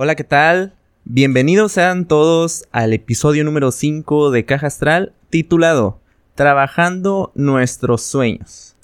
[0.00, 0.74] Hola, ¿qué tal?
[1.02, 5.98] Bienvenidos sean todos al episodio número 5 de Caja Astral titulado
[6.36, 8.76] Trabajando nuestros sueños.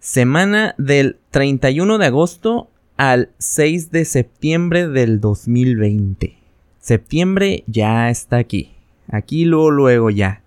[0.00, 6.36] Semana del 31 de agosto al 6 de septiembre del 2020.
[6.80, 8.74] Septiembre ya está aquí.
[9.06, 10.42] Aquí luego, luego ya.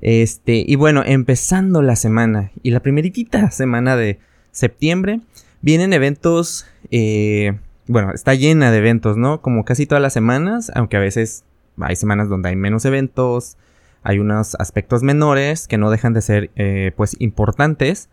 [0.00, 4.20] Este, y bueno, empezando la semana y la primeritita semana de
[4.52, 5.20] septiembre,
[5.60, 7.58] vienen eventos eh,
[7.88, 9.40] bueno, está llena de eventos, ¿no?
[9.40, 11.44] Como casi todas las semanas, aunque a veces
[11.80, 13.56] hay semanas donde hay menos eventos,
[14.02, 18.08] hay unos aspectos menores que no dejan de ser, eh, pues, importantes.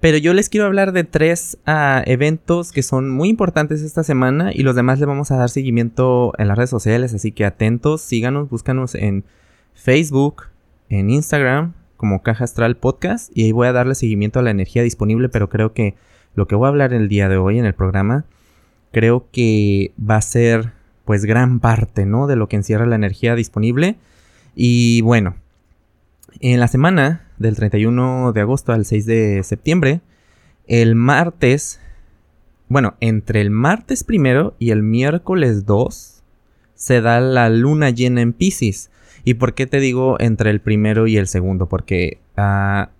[0.00, 4.50] Pero yo les quiero hablar de tres ah, eventos que son muy importantes esta semana
[4.52, 8.02] y los demás le vamos a dar seguimiento en las redes sociales, así que atentos,
[8.02, 9.24] síganos, búscanos en
[9.74, 10.44] Facebook,
[10.90, 14.82] en Instagram como Caja Astral Podcast y ahí voy a darle seguimiento a la energía
[14.82, 15.94] disponible, pero creo que
[16.34, 18.26] lo que voy a hablar el día de hoy en el programa
[18.92, 20.72] creo que va a ser
[21.04, 22.26] pues gran parte, ¿no?
[22.26, 23.96] De lo que encierra la energía disponible.
[24.54, 25.36] Y bueno,
[26.40, 30.00] en la semana del 31 de agosto al 6 de septiembre,
[30.66, 31.80] el martes,
[32.68, 36.22] bueno, entre el martes primero y el miércoles 2
[36.74, 38.90] se da la luna llena en Pisces.
[39.24, 41.68] ¿Y por qué te digo entre el primero y el segundo?
[41.68, 42.90] Porque ah,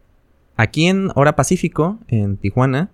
[0.57, 2.91] aquí en hora pacífico, en Tijuana,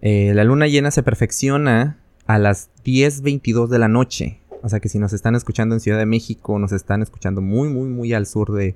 [0.00, 4.40] eh, la luna llena se perfecciona a las 10.22 de la noche.
[4.62, 7.68] O sea que si nos están escuchando en Ciudad de México, nos están escuchando muy,
[7.68, 8.74] muy, muy al sur de,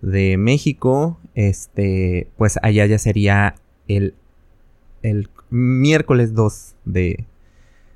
[0.00, 3.54] de México, este, pues allá ya sería
[3.86, 4.14] el,
[5.02, 7.24] el miércoles 2 de,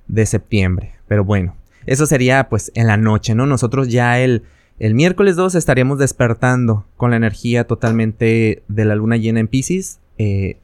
[0.07, 0.95] de septiembre.
[1.09, 3.47] Pero bueno, eso sería pues en la noche, ¿no?
[3.47, 4.45] Nosotros ya el,
[4.79, 9.99] el miércoles 2 estaríamos despertando con la energía totalmente de la luna llena en Pisces.
[10.19, 10.59] Eh,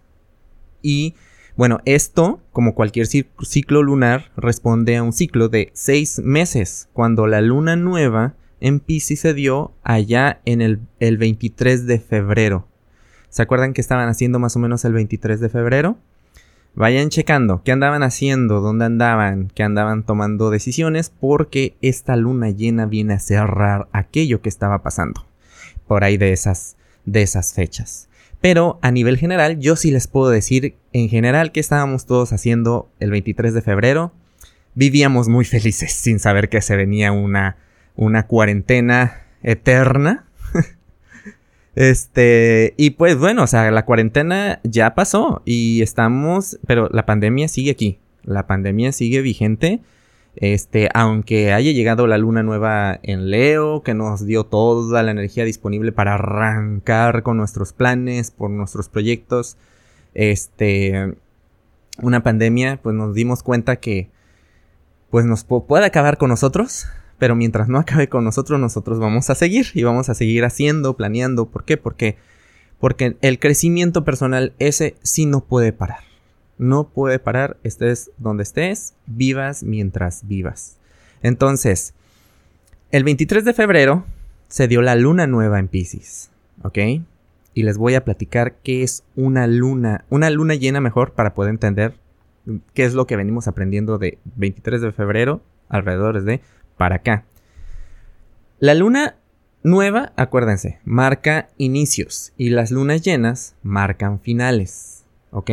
[0.80, 1.14] y
[1.56, 7.42] bueno, esto, como cualquier ciclo lunar, responde a un ciclo de seis meses, cuando la
[7.42, 12.68] luna nueva en Pisces se dio allá en el, 23 de febrero.
[13.28, 15.98] ¿Se acuerdan que estaban haciendo más o menos el 23 de febrero?
[16.74, 22.86] Vayan checando qué andaban haciendo, dónde andaban, qué andaban tomando decisiones, porque esta luna llena
[22.86, 25.26] viene a cerrar aquello que estaba pasando
[25.86, 28.08] por ahí de esas, de esas fechas.
[28.42, 32.90] Pero a nivel general, yo sí les puedo decir en general que estábamos todos haciendo
[32.98, 34.12] el 23 de febrero.
[34.74, 37.56] Vivíamos muy felices sin saber que se venía una,
[37.94, 40.26] una cuarentena eterna.
[41.76, 47.46] este, y pues bueno, o sea, la cuarentena ya pasó y estamos, pero la pandemia
[47.46, 48.00] sigue aquí.
[48.24, 49.80] La pandemia sigue vigente.
[50.36, 55.44] Este, aunque haya llegado la luna nueva en Leo, que nos dio toda la energía
[55.44, 59.58] disponible para arrancar con nuestros planes, por nuestros proyectos,
[60.14, 61.14] este,
[62.00, 64.10] una pandemia, pues nos dimos cuenta que,
[65.10, 66.86] pues nos puede acabar con nosotros,
[67.18, 70.96] pero mientras no acabe con nosotros, nosotros vamos a seguir y vamos a seguir haciendo,
[70.96, 71.50] planeando.
[71.50, 71.76] ¿Por qué?
[71.76, 72.16] Porque,
[72.80, 76.11] porque el crecimiento personal ese sí no puede parar
[76.62, 80.78] no puede parar, estés donde estés, vivas mientras vivas.
[81.22, 81.92] Entonces,
[82.92, 84.04] el 23 de febrero
[84.48, 86.30] se dio la luna nueva en Pisces,
[86.62, 86.78] ¿ok?
[87.54, 91.50] Y les voy a platicar qué es una luna, una luna llena mejor para poder
[91.50, 91.94] entender
[92.74, 96.40] qué es lo que venimos aprendiendo de 23 de febrero alrededor de
[96.76, 97.24] para acá.
[98.60, 99.16] La luna
[99.64, 105.50] nueva, acuérdense, marca inicios y las lunas llenas marcan finales, ¿ok?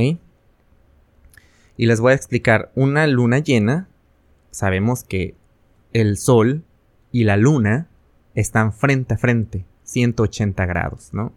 [1.80, 3.88] Y les voy a explicar, una luna llena,
[4.52, 5.36] sabemos que
[5.94, 6.66] el sol
[7.14, 7.88] y la luna
[8.36, 11.32] están frente a frente, 180 grados, ¿no?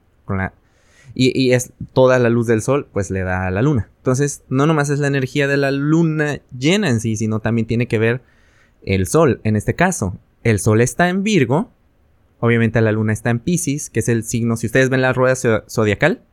[1.14, 3.88] y, es toda la luz del sol, pues le da a la luna.
[3.98, 7.86] Entonces, no nomás es la energía de la luna llena en sí, sino también tiene
[7.86, 8.20] que ver
[8.84, 9.40] el sol.
[9.44, 11.70] En este caso, el sol está en Virgo,
[12.40, 15.36] obviamente la luna está en Pisces, que es el signo, si ustedes ven la rueda
[15.36, 16.24] zodiacal,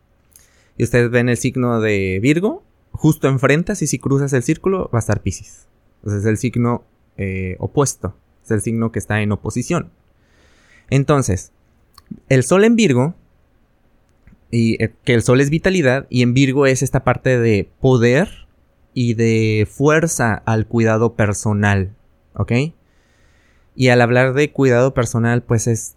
[0.80, 2.64] y ustedes ven el signo de Virgo,
[3.00, 5.68] justo enfrentas y si cruzas el círculo va a estar Pisces.
[6.00, 6.84] Entonces es el signo
[7.18, 8.14] eh, opuesto,
[8.44, 9.90] es el signo que está en oposición.
[10.90, 11.54] Entonces,
[12.28, 13.16] el Sol en Virgo,
[14.52, 18.48] y eh, que el Sol es vitalidad, y en Virgo es esta parte de poder
[18.94, 21.96] y de fuerza al cuidado personal,
[22.34, 22.52] ¿ok?
[23.76, 25.96] Y al hablar de cuidado personal, pues es,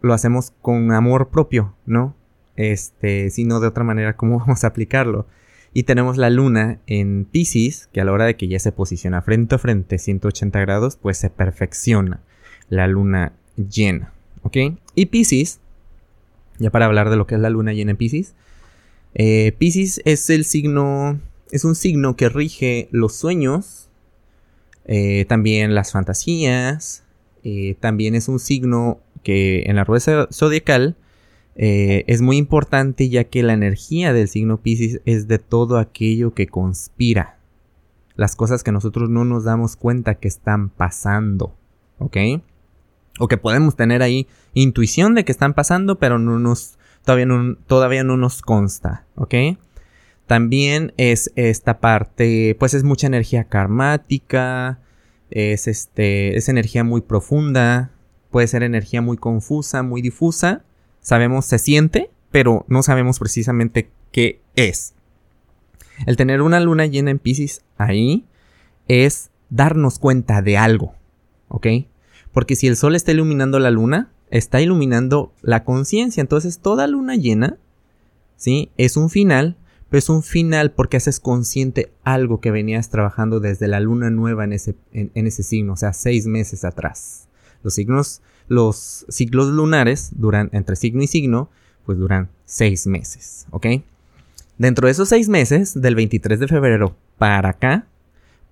[0.00, 2.14] lo hacemos con amor propio, ¿no?
[2.56, 5.26] Este, si no de otra manera, ¿cómo vamos a aplicarlo?
[5.72, 9.22] Y tenemos la luna en Pisces, que a la hora de que ya se posiciona
[9.22, 12.20] frente a frente 180 grados, pues se perfecciona
[12.68, 14.12] la luna llena.
[14.42, 14.56] ¿Ok?
[14.94, 15.60] Y Pisces,
[16.58, 18.34] ya para hablar de lo que es la luna llena en Pisces,
[19.14, 21.20] eh, Pisces es el signo,
[21.50, 23.86] es un signo que rige los sueños,
[24.92, 27.04] Eh, también las fantasías.
[27.44, 30.96] Eh, también es un signo que en la rueda zodiacal
[31.56, 36.34] eh, es muy importante ya que la energía del signo Pisces es de todo aquello
[36.34, 37.38] que conspira.
[38.16, 41.54] Las cosas que nosotros no nos damos cuenta que están pasando.
[41.98, 42.16] ¿Ok?
[43.18, 47.56] O que podemos tener ahí intuición de que están pasando, pero no nos, todavía, no,
[47.66, 49.04] todavía no nos consta.
[49.16, 49.34] ¿Ok?
[50.26, 54.78] También es esta parte, pues es mucha energía karmática,
[55.30, 57.90] es, este, es energía muy profunda,
[58.30, 60.64] puede ser energía muy confusa, muy difusa.
[61.00, 64.94] Sabemos, se siente, pero no sabemos precisamente qué es.
[66.06, 68.24] El tener una luna llena en Pisces ahí
[68.88, 70.94] es darnos cuenta de algo,
[71.48, 71.66] ¿ok?
[72.32, 76.20] Porque si el sol está iluminando la luna, está iluminando la conciencia.
[76.20, 77.58] Entonces toda luna llena,
[78.36, 78.70] ¿sí?
[78.76, 79.56] Es un final
[79.90, 84.44] pero es un final porque haces consciente algo que venías trabajando desde la luna nueva
[84.44, 87.26] en ese, en, ese signo, o sea, seis meses atrás.
[87.64, 91.48] Los signos, los ciclos lunares duran entre signo y signo,
[91.86, 93.66] pues duran seis meses, ¿ok?
[94.58, 97.86] Dentro de esos seis meses, del 23 de febrero para acá,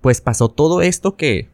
[0.01, 1.47] pues pasó todo esto que,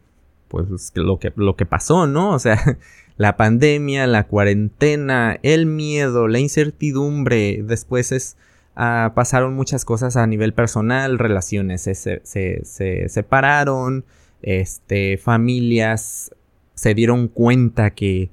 [0.48, 2.30] pues lo que, lo que pasó, ¿no?
[2.30, 2.78] O sea,
[3.18, 8.38] la pandemia, la cuarentena, el miedo, la incertidumbre, después es
[8.78, 14.04] Ah, pasaron muchas cosas a nivel personal, relaciones se, se, separaron,
[14.42, 16.30] este, familias
[16.74, 18.28] se dieron cuenta que,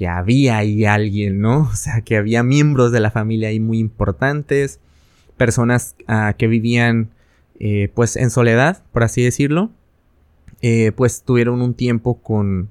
[0.00, 1.60] que había ahí alguien, ¿no?
[1.72, 4.80] O sea, que había miembros de la familia ahí muy importantes,
[5.36, 7.10] personas ah, que vivían
[7.58, 9.70] eh, pues en soledad, por así decirlo,
[10.62, 12.70] eh, pues tuvieron un tiempo con,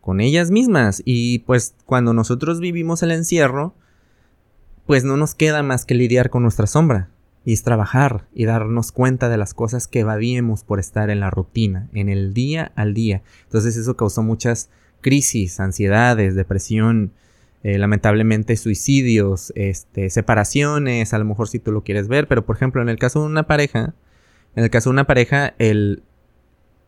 [0.00, 3.74] con ellas mismas y pues cuando nosotros vivimos el encierro,
[4.86, 7.08] pues no nos queda más que lidiar con nuestra sombra,
[7.44, 11.30] y es trabajar y darnos cuenta de las cosas que evadíamos por estar en la
[11.30, 13.24] rutina, en el día al día.
[13.46, 14.70] Entonces eso causó muchas
[15.02, 17.12] crisis, ansiedades, depresión,
[17.62, 22.56] eh, lamentablemente suicidios, este, separaciones, a lo mejor si tú lo quieres ver, pero por
[22.56, 23.94] ejemplo en el caso de una pareja,
[24.56, 26.02] en el caso de una pareja, el,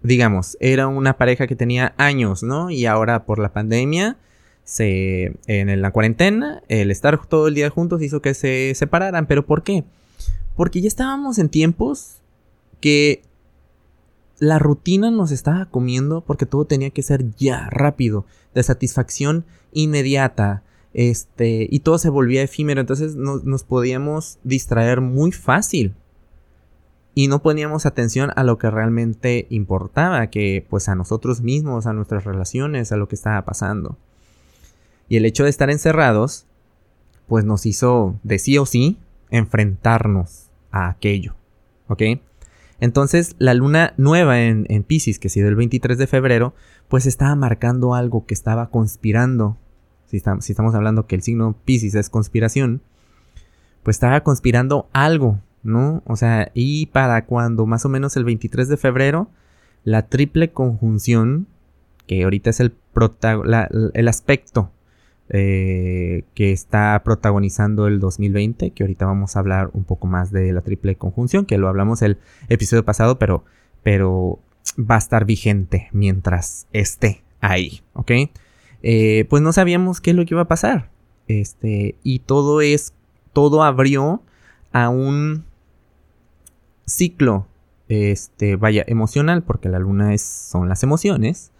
[0.02, 2.70] digamos, era una pareja que tenía años, ¿no?
[2.70, 4.16] Y ahora por la pandemia,
[4.64, 9.26] se, en la cuarentena, el estar todo el día juntos hizo que se separaran.
[9.26, 9.84] ¿Pero por qué?
[10.56, 12.16] Porque ya estábamos en tiempos
[12.80, 13.22] que
[14.44, 20.62] la rutina nos estaba comiendo porque todo tenía que ser ya rápido, de satisfacción inmediata,
[20.92, 25.94] este, y todo se volvía efímero, entonces nos podíamos distraer muy fácil
[27.14, 31.92] y no poníamos atención a lo que realmente importaba, que pues a nosotros mismos, a
[31.92, 33.96] nuestras relaciones, a lo que estaba pasando.
[35.08, 36.46] Y el hecho de estar encerrados,
[37.28, 38.98] pues nos hizo de sí o sí
[39.30, 41.34] enfrentarnos a aquello.
[41.88, 42.02] ¿Ok?
[42.80, 46.54] Entonces la luna nueva en, en Pisces, que ha sido el 23 de febrero,
[46.88, 49.56] pues estaba marcando algo que estaba conspirando.
[50.06, 52.82] Si, si estamos hablando que el signo Pisces es conspiración,
[53.82, 56.02] pues estaba conspirando algo, ¿no?
[56.06, 59.28] O sea, y para cuando más o menos el 23 de febrero,
[59.84, 61.46] la triple conjunción,
[62.06, 62.74] que ahorita es el,
[63.94, 64.70] el aspecto
[65.30, 70.52] eh, que está protagonizando el 2020, que ahorita vamos a hablar un poco más de
[70.52, 72.18] la triple conjunción, que lo hablamos el
[72.48, 73.44] episodio pasado, pero,
[73.82, 74.38] pero
[74.78, 78.12] va a estar vigente mientras esté ahí, ¿ok?
[78.82, 80.90] Eh, pues no sabíamos qué es lo que iba a pasar.
[81.26, 82.92] Este, y todo es,
[83.32, 84.22] todo abrió
[84.72, 85.44] a un
[86.86, 87.46] ciclo,
[87.88, 91.50] este, vaya, emocional, porque la luna es, son las emociones,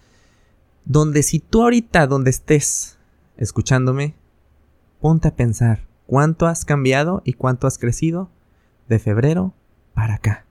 [0.85, 2.94] donde si tú ahorita, donde estés,
[3.37, 4.15] escuchándome,
[5.01, 8.31] ponte a pensar cuánto has cambiado y cuánto has crecido
[8.89, 9.55] de febrero
[9.95, 10.45] para acá.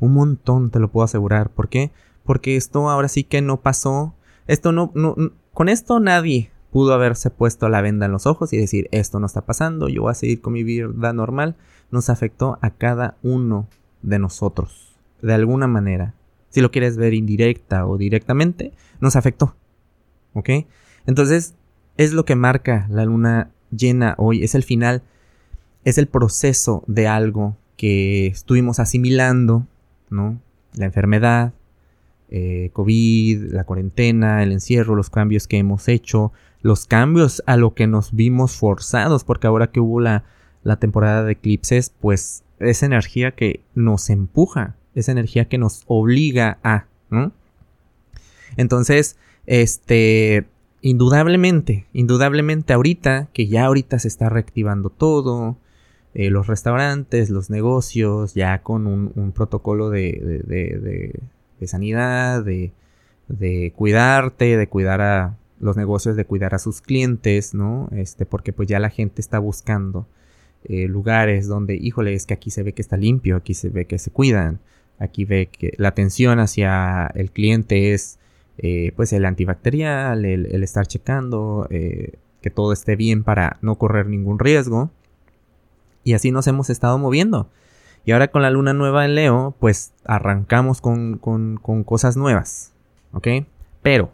[0.00, 1.50] Un montón, te lo puedo asegurar.
[1.50, 1.92] ¿Por qué?
[2.24, 4.14] Porque esto ahora sí que no pasó.
[4.46, 5.14] Esto no, no,
[5.52, 9.26] con esto nadie pudo haberse puesto la venda en los ojos y decir esto no
[9.26, 11.56] está pasando, yo voy a seguir con mi vida normal.
[11.90, 13.68] Nos afectó a cada uno
[14.02, 16.14] de nosotros, de alguna manera.
[16.50, 19.54] Si lo quieres ver indirecta o directamente, nos afectó.
[20.32, 20.50] ¿Ok?
[21.06, 21.54] Entonces,
[21.96, 25.02] es lo que marca la luna llena hoy, es el final,
[25.84, 29.66] es el proceso de algo que estuvimos asimilando,
[30.10, 30.40] ¿no?
[30.74, 31.52] La enfermedad,
[32.30, 36.32] eh, COVID, la cuarentena, el encierro, los cambios que hemos hecho,
[36.62, 40.24] los cambios a lo que nos vimos forzados, porque ahora que hubo la,
[40.62, 46.58] la temporada de eclipses, pues esa energía que nos empuja, esa energía que nos obliga
[46.62, 47.32] a, ¿no?
[48.56, 50.46] Entonces, este,
[50.88, 55.56] indudablemente, indudablemente ahorita, que ya ahorita se está reactivando todo,
[56.14, 60.42] eh, los restaurantes, los negocios, ya con un, protocolo de,
[61.58, 62.72] de sanidad, de,
[63.28, 67.88] de cuidarte, de cuidar a los negocios, de cuidar a sus clientes, ¿no?
[67.92, 70.06] Este, porque pues ya la gente está buscando
[70.64, 73.86] eh, lugares donde, híjole, es que aquí se ve que está limpio, aquí se ve
[73.86, 74.60] que se cuidan,
[74.98, 78.18] aquí ve que la atención hacia el cliente es
[78.58, 84.06] eh, pues el antibacterial, el, estar checando eh, que todo esté bien para no correr
[84.06, 84.90] ningún riesgo.
[86.04, 87.48] Y así nos hemos estado moviendo.
[88.04, 92.72] Y ahora con la luna nueva en Leo, pues arrancamos con, con, cosas nuevas.
[93.12, 93.28] ¿Ok?
[93.82, 94.12] Pero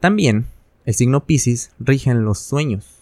[0.00, 0.46] también
[0.84, 2.98] el signo Pisces rige en los sueños.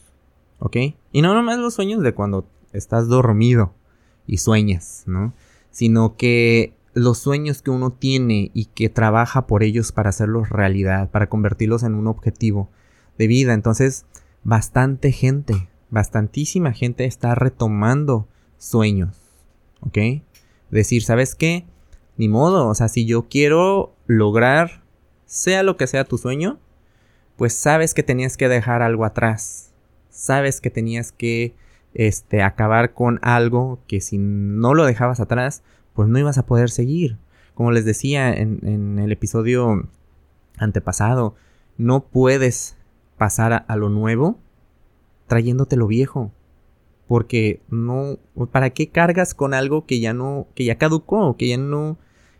[0.61, 0.77] ¿Ok?
[1.13, 3.73] Y no nomás los sueños de cuando estás dormido
[4.27, 5.33] y sueñas, ¿no?
[5.71, 11.11] Sino que los sueños que uno tiene y que trabaja por ellos para hacerlos realidad,
[11.11, 12.71] para convertirlos en un objetivo
[13.19, 13.53] de vida.
[13.53, 14.07] Entonces,
[14.45, 19.15] bastante gente, bastantísima gente está retomando sueños,
[19.83, 19.99] ¿ok?
[20.71, 21.67] Decir, ¿sabes qué?
[22.17, 24.83] Ni modo, o sea, si yo quiero lograr,
[25.27, 26.59] sea lo que sea tu sueño,
[27.37, 29.71] pues sabes que tenías que dejar algo atrás,
[30.09, 31.55] sabes que tenías que
[31.93, 35.63] este, acabar con algo que si no lo dejabas atrás,
[35.97, 37.17] pues no ibas a poder seguir.
[37.55, 39.89] Como les decía en, el episodio
[40.59, 41.35] antepasado,
[41.79, 42.77] no puedes
[43.17, 44.39] pasar a, lo nuevo
[45.27, 46.31] trayéndote lo viejo.
[47.09, 48.19] Porque no,
[48.53, 51.97] ¿para qué cargas con algo que ya no, que ya caducó, que ya no,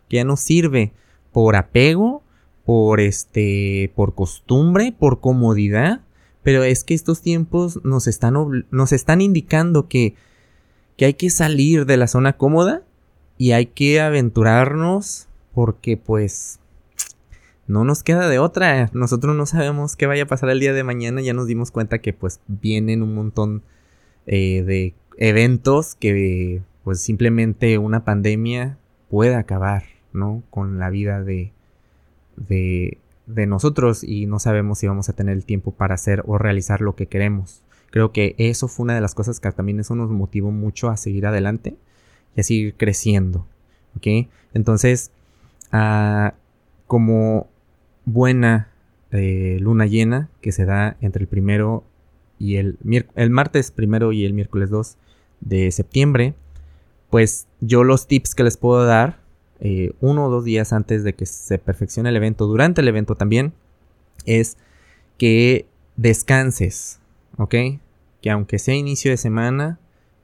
[0.07, 0.93] que ya no sirve?
[1.31, 2.21] Por apego,
[2.63, 6.01] por este, por costumbre, por comodidad.
[6.43, 8.35] Pero es que estos tiempos nos están,
[8.69, 10.15] nos están indicando que,
[10.95, 12.83] que hay que salir de la zona cómoda
[13.37, 16.59] y hay que aventurarnos porque pues
[17.67, 18.89] no nos queda de otra.
[18.93, 21.21] Nosotros no sabemos qué vaya a pasar el día de mañana.
[21.21, 23.63] Ya nos dimos cuenta que pues vienen un montón
[24.25, 28.77] eh, de eventos que pues simplemente una pandemia
[29.09, 30.43] puede acabar, ¿no?
[30.49, 31.51] Con la vida de,
[32.37, 36.37] de, de nosotros y no sabemos si vamos a tener el tiempo para hacer o
[36.37, 37.63] realizar lo que queremos.
[37.89, 40.97] Creo que eso fue una de las cosas que también eso nos motivó mucho a
[40.97, 41.77] seguir adelante
[42.41, 43.45] a seguir creciendo.
[43.95, 44.29] ¿Ok?
[44.53, 45.11] Entonces,
[45.71, 46.33] ah,
[46.87, 47.47] como
[48.05, 48.69] buena
[49.11, 51.83] eh, luna llena que se da entre el primero
[52.39, 52.77] y el,
[53.15, 54.97] el martes primero y el miércoles 2
[55.41, 56.35] de septiembre,
[57.09, 59.19] pues yo los tips que les puedo dar
[59.59, 63.15] eh, uno o dos días antes de que se perfeccione el evento, durante el evento
[63.15, 63.53] también,
[64.25, 64.57] es
[65.17, 65.65] que
[65.95, 66.99] descanses,
[67.37, 67.55] ¿ok?
[68.21, 69.79] Que aunque sea inicio de semana,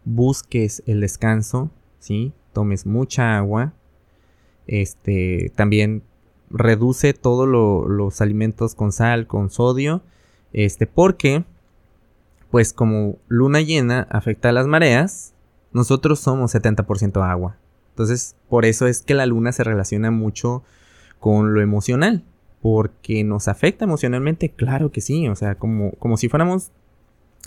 [0.05, 1.71] busques el descanso,
[2.03, 2.33] ¿sí?
[2.51, 3.73] Tomes mucha agua.
[4.67, 6.03] Este, también
[6.49, 10.03] reduce todos los alimentos con sal, con sodio,
[10.51, 11.45] este, porque,
[12.51, 15.33] pues como luna llena afecta a las mareas,
[15.71, 17.57] nosotros somos 70% agua.
[17.91, 20.63] Entonces, por eso es que la luna se relaciona mucho
[21.19, 22.23] con lo emocional,
[22.61, 26.71] porque nos afecta emocionalmente, claro que sí, o sea, como, como si fuéramos,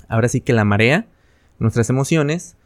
[0.08, 1.06] ahora sí que la marea,
[1.58, 2.56] nuestras emociones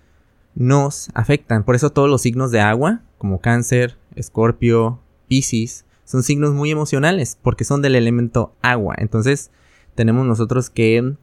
[0.54, 1.64] nos afectan.
[1.64, 7.38] Por eso todos los signos de agua, como cáncer, escorpio, piscis, son signos muy emocionales,
[7.40, 8.97] porque son del elemento agua.
[8.99, 9.50] Entonces,
[9.95, 11.14] tenemos nosotros que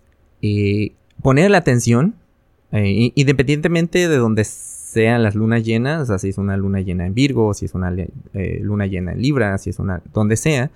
[0.41, 0.91] eh,
[1.21, 2.15] poner la atención,
[2.71, 7.05] eh, independientemente de donde sean las lunas llenas, o sea, si es una luna llena
[7.05, 7.93] en Virgo, si es una
[8.33, 10.71] eh, luna llena en Libra, si es una, donde sea,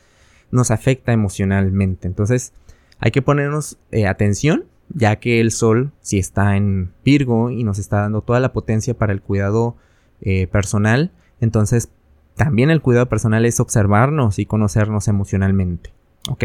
[0.52, 2.08] nos afecta emocionalmente.
[2.08, 2.52] Entonces,
[3.00, 8.02] hay que ponernos atención, ya que el Sol, si está en Virgo y nos está
[8.02, 9.76] dando toda la potencia para el cuidado
[10.22, 11.92] eh, personal, entonces
[12.36, 15.94] también el cuidado personal es observarnos y conocernos emocionalmente.
[16.30, 16.44] ¿Ok?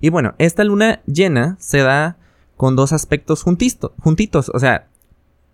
[0.00, 2.18] Y bueno, esta luna llena se da
[2.56, 4.50] con dos aspectos juntitos.
[4.52, 4.88] O sea,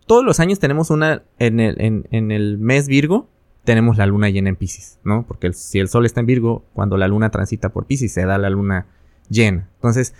[0.07, 3.29] todos los años tenemos una, en el, en, el mes Virgo,
[3.65, 5.25] tenemos la luna llena en Pisces, ¿no?
[5.27, 8.39] Porque si el sol está en Virgo, cuando la luna transita por Pisces, se da
[8.39, 8.87] la luna
[9.29, 9.69] llena.
[9.77, 10.15] Entonces,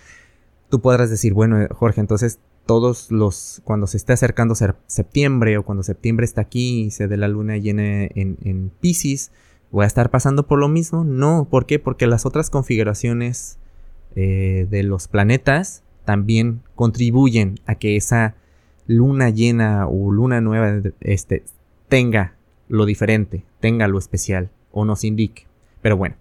[0.73, 4.55] tú podrás decir, bueno, Jorge, entonces todos los, cuando se esté acercando
[4.87, 9.31] septiembre o cuando septiembre está aquí y se dé la luna llena en, en Pisces,
[9.69, 11.03] ¿voy a estar pasando por lo mismo?
[11.03, 11.77] No, ¿por qué?
[11.77, 13.59] Porque las otras configuraciones
[14.15, 18.33] eh, de los planetas también contribuyen a que esa
[18.87, 21.43] luna llena o luna nueva este,
[21.87, 22.33] tenga
[22.67, 25.45] lo diferente, tenga lo especial o nos indique.
[25.83, 26.15] Pero bueno,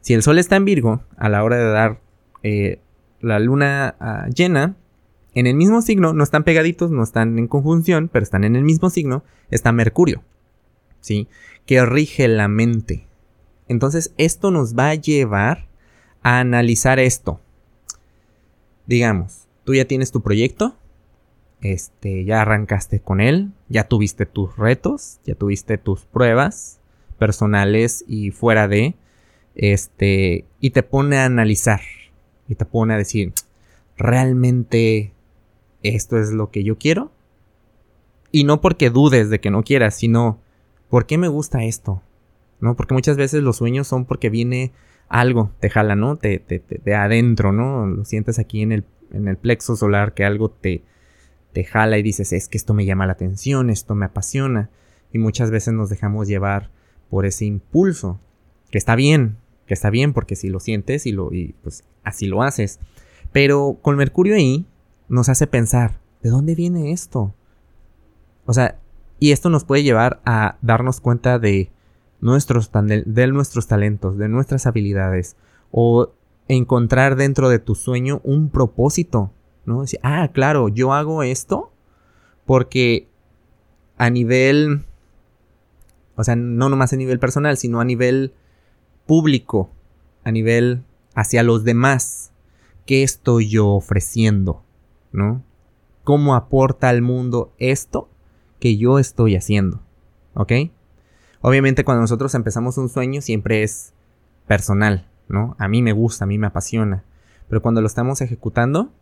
[0.00, 2.00] si el sol está en Virgo a la hora de dar
[2.42, 2.80] eh,
[3.22, 4.76] la luna ah, llena,
[5.34, 8.64] en el mismo signo, no están pegaditos, no están en conjunción, pero están en el
[8.64, 10.22] mismo signo, está Mercurio,
[11.00, 11.28] ¿sí?
[11.64, 13.06] Que rige la mente.
[13.68, 15.68] Entonces, esto nos va a llevar
[16.22, 17.40] a analizar esto.
[18.86, 20.76] Digamos, tú ya tienes tu proyecto,
[21.62, 26.80] este, ya arrancaste con él, ya tuviste tus retos, ya tuviste tus pruebas
[27.18, 28.96] personales y fuera de,
[29.54, 31.80] Este, y te pone a analizar.
[32.48, 33.32] Y te pone a decir,
[33.96, 35.12] ¿realmente
[35.82, 37.12] esto es lo que yo quiero?
[38.30, 40.40] Y no porque dudes de que no quieras, sino,
[40.88, 42.02] ¿por qué me gusta esto?
[42.60, 42.76] ¿No?
[42.76, 44.72] Porque muchas veces los sueños son porque viene
[45.08, 46.16] algo, te jala, ¿no?
[46.16, 47.86] Te, te, de adentro, ¿no?
[47.86, 50.84] Lo sientes aquí en el, en el plexo solar que algo te,
[51.52, 54.70] te jala y dices, es que esto me llama la atención, esto me apasiona.
[55.12, 56.70] Y muchas veces nos dejamos llevar
[57.10, 58.18] por ese impulso,
[58.70, 62.26] que está bien, que está bien porque si lo sientes y, lo, y pues así
[62.26, 62.80] lo haces.
[63.32, 64.66] Pero con Mercurio ahí
[65.08, 67.34] nos hace pensar, ¿de dónde viene esto?
[68.46, 68.78] O sea,
[69.18, 71.70] y esto nos puede llevar a darnos cuenta de
[72.20, 75.36] nuestros, de nuestros talentos, de nuestras habilidades,
[75.70, 76.12] o
[76.48, 79.32] encontrar dentro de tu sueño un propósito,
[79.64, 79.82] ¿no?
[79.82, 81.72] Decir, ah, claro, yo hago esto
[82.46, 83.08] porque
[83.96, 84.84] a nivel,
[86.16, 88.34] o sea, no nomás a nivel personal, sino a nivel
[89.12, 89.68] público,
[90.24, 92.32] a nivel hacia los demás,
[92.86, 94.62] ¿qué estoy yo ofreciendo?
[95.12, 95.44] ¿No?
[96.02, 98.08] ¿Cómo aporta al mundo esto
[98.58, 99.82] que yo estoy haciendo?
[100.32, 100.52] ¿Ok?
[101.42, 103.92] Obviamente cuando nosotros empezamos un sueño siempre es
[104.46, 105.56] personal, ¿no?
[105.58, 107.04] A mí me gusta, a mí me apasiona.
[107.50, 108.94] Pero cuando lo estamos ejecutando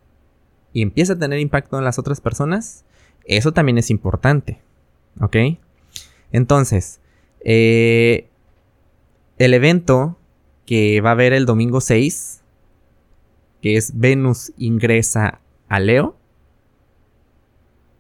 [0.73, 2.85] y empieza a tener impacto en las otras personas,
[3.26, 4.61] eso también es importante,
[5.21, 5.37] ¿ok?
[6.33, 7.00] Entonces,
[7.45, 8.30] eh,
[9.41, 10.19] el evento
[10.67, 12.43] que va a haber el domingo 6,
[13.63, 16.15] que es Venus ingresa a Leo.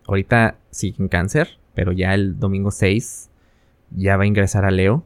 [0.06, 3.30] Ahorita sigue en cáncer, pero ya el domingo 6
[3.96, 5.02] ya va a ingresar a Leo.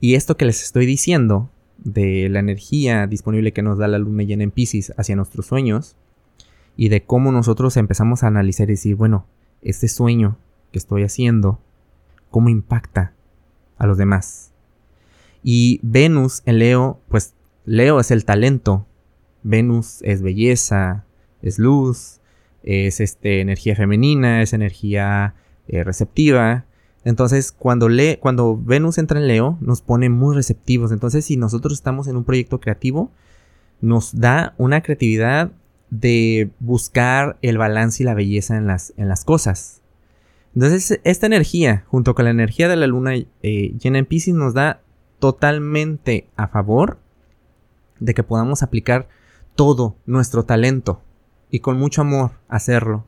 [0.00, 4.24] Y esto que les estoy diciendo de la energía disponible que nos da la luna
[4.24, 5.94] llena en Pisces hacia nuestros sueños
[6.76, 9.26] y de cómo nosotros empezamos a analizar y decir, bueno,
[9.62, 10.38] este sueño
[10.72, 11.60] que estoy haciendo,
[12.32, 13.12] ¿cómo impacta
[13.78, 14.51] a los demás?
[15.42, 17.34] Y Venus en Leo, pues
[17.64, 18.86] Leo es el talento.
[19.42, 21.04] Venus es belleza,
[21.42, 22.20] es luz,
[22.62, 25.34] es este, energía femenina, es energía
[25.68, 26.64] eh, receptiva.
[27.04, 30.92] Entonces, cuando, le, cuando Venus entra en Leo, nos pone muy receptivos.
[30.92, 33.10] Entonces, si nosotros estamos en un proyecto creativo,
[33.80, 35.50] nos da una creatividad
[35.90, 39.82] de buscar el balance y la belleza en las, en las cosas.
[40.54, 44.54] Entonces, esta energía, junto con la energía de la luna eh, llena en Pisces, nos
[44.54, 44.82] da
[45.22, 46.98] totalmente a favor
[48.00, 49.08] de que podamos aplicar
[49.54, 51.00] todo nuestro talento
[51.48, 53.06] y con mucho amor hacerlo.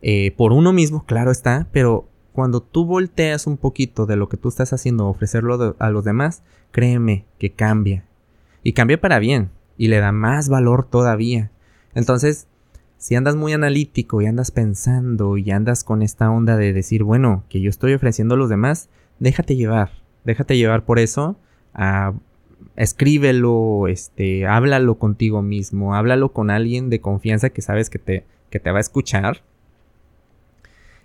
[0.00, 4.38] Eh, por uno mismo, claro está, pero cuando tú volteas un poquito de lo que
[4.38, 8.06] tú estás haciendo, ofrecerlo a los demás, créeme que cambia.
[8.62, 9.50] Y cambia para bien.
[9.76, 11.50] Y le da más valor todavía.
[11.94, 12.46] Entonces,
[12.96, 17.44] si andas muy analítico y andas pensando y andas con esta onda de decir, bueno,
[17.50, 18.88] que yo estoy ofreciendo a los demás,
[19.18, 20.01] déjate llevar.
[20.24, 21.36] Déjate llevar por eso.
[22.76, 28.60] escríbelo, este, háblalo contigo mismo, háblalo con alguien de confianza que sabes que te, que
[28.60, 29.42] te va a escuchar.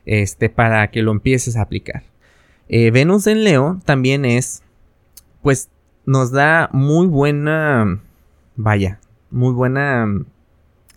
[0.05, 2.03] Este, para que lo empieces a aplicar.
[2.69, 4.63] Eh, Venus en Leo también es,
[5.41, 5.69] pues,
[6.05, 7.99] nos da muy buena,
[8.55, 8.99] vaya,
[9.29, 10.07] muy buena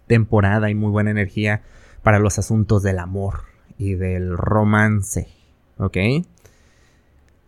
[0.07, 1.63] temporada y muy buena energía
[2.03, 3.43] para los asuntos del amor
[3.79, 5.29] y del romance,
[5.79, 5.97] ¿ok?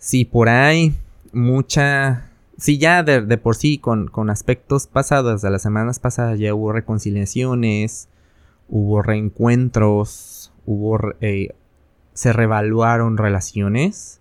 [0.02, 0.94] Si por ahí
[1.32, 2.28] mucha...
[2.58, 8.08] Si ya de, por sí con, aspectos pasados de las semanas pasadas ya hubo reconciliaciones,
[8.68, 10.98] hubo reencuentros, hubo...
[11.20, 11.54] Eh,
[12.14, 14.20] se revaluaron relaciones.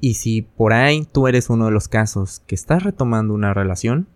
[0.00, 4.08] Y si por ahí tú eres uno de los casos que estás retomando una relación,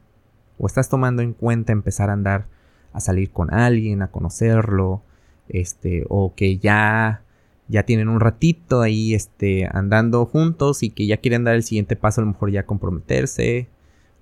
[0.58, 2.46] o estás tomando en cuenta empezar a andar
[2.94, 5.02] a salir con alguien, a conocerlo,
[5.50, 7.24] este, o que ya
[7.68, 11.96] ya tienen un ratito ahí este, andando juntos y que ya quieren dar el siguiente
[11.96, 13.68] paso, a lo mejor ya comprometerse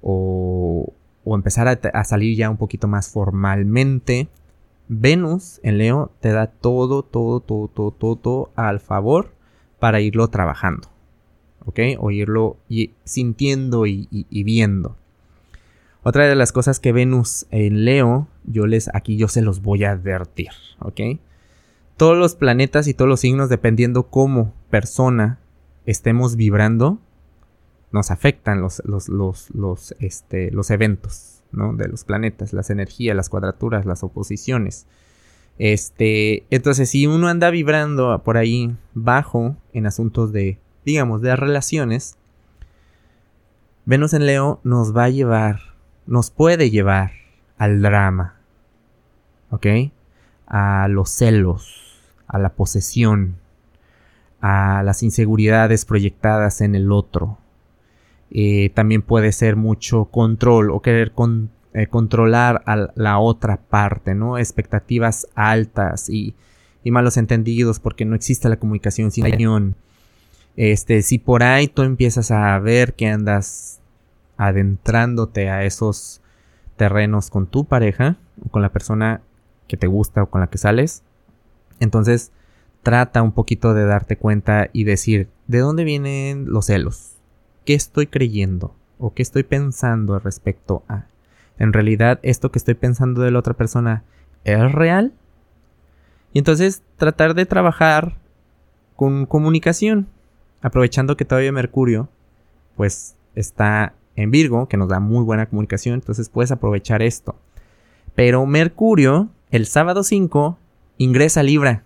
[0.01, 0.93] o,
[1.25, 4.29] o empezar a, salir ya un poquito más formalmente.
[4.89, 9.33] Venus en Leo te da todo, todo, todo, todo, todo, al favor
[9.79, 10.89] para irlo trabajando.
[11.65, 11.79] ¿Ok?
[11.99, 14.97] O irlo y, sintiendo y, y, viendo.
[16.03, 19.85] Otra de las cosas que Venus en Leo, yo les, aquí yo se los voy
[19.85, 20.51] a advertir.
[20.81, 21.01] ¿Ok?
[22.03, 25.39] Todos los planetas y todos los signos, dependiendo cómo persona
[25.87, 26.99] estemos vibrando,
[27.93, 29.09] nos afectan los, los,
[29.51, 31.75] los, este, los eventos ¿no?
[31.75, 34.89] de los planetas, las energías, las cuadraturas, las oposiciones.
[35.61, 42.19] Este, entonces, si uno anda vibrando por ahí bajo en asuntos de, digamos, de relaciones,
[43.85, 45.61] Venus en Leo nos va a llevar,
[46.09, 47.13] nos puede llevar
[47.59, 48.41] al drama,
[49.51, 49.67] ¿ok?
[50.49, 51.82] A los celos,
[52.33, 53.37] a la posesión,
[54.41, 57.39] a las inseguridades proyectadas en el otro.
[58.31, 61.13] Eh, también puede ser mucho control o querer
[61.75, 64.39] eh, controlar a la otra parte, ¿no?
[64.39, 66.35] Expectativas altas y,
[66.85, 69.77] malos entendidos porque no existe la comunicación sin unión.
[70.57, 73.79] Este, si por ahí tú empiezas a ver que andas
[74.37, 76.21] adentrándote a esos
[76.77, 79.21] terrenos con tu pareja o con la persona
[79.69, 81.03] que te gusta o con la que sales,
[81.83, 82.33] entonces
[82.83, 87.17] trata un poquito de darte cuenta y decir, ¿de dónde vienen los celos?
[87.65, 88.75] ¿Qué estoy creyendo?
[88.99, 91.07] ¿O qué estoy pensando respecto a?
[91.59, 94.05] ¿En realidad esto que estoy pensando de la otra persona
[94.45, 95.13] es real?
[96.33, 98.17] Y entonces tratar de trabajar
[98.97, 100.09] con comunicación,
[100.61, 102.09] aprovechando que todavía Mercurio,
[102.77, 107.37] pues está en Virgo, que nos da muy buena comunicación, entonces puedes aprovechar esto.
[108.15, 110.59] Pero Mercurio, el sábado 5,
[111.03, 111.85] ingresa Libra.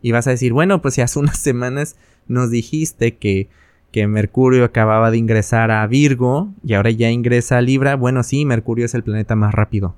[0.00, 3.48] Y vas a decir, bueno, pues si hace unas semanas nos dijiste que,
[3.90, 8.44] que Mercurio acababa de ingresar a Virgo y ahora ya ingresa a Libra, bueno, sí,
[8.44, 9.96] Mercurio es el planeta más rápido.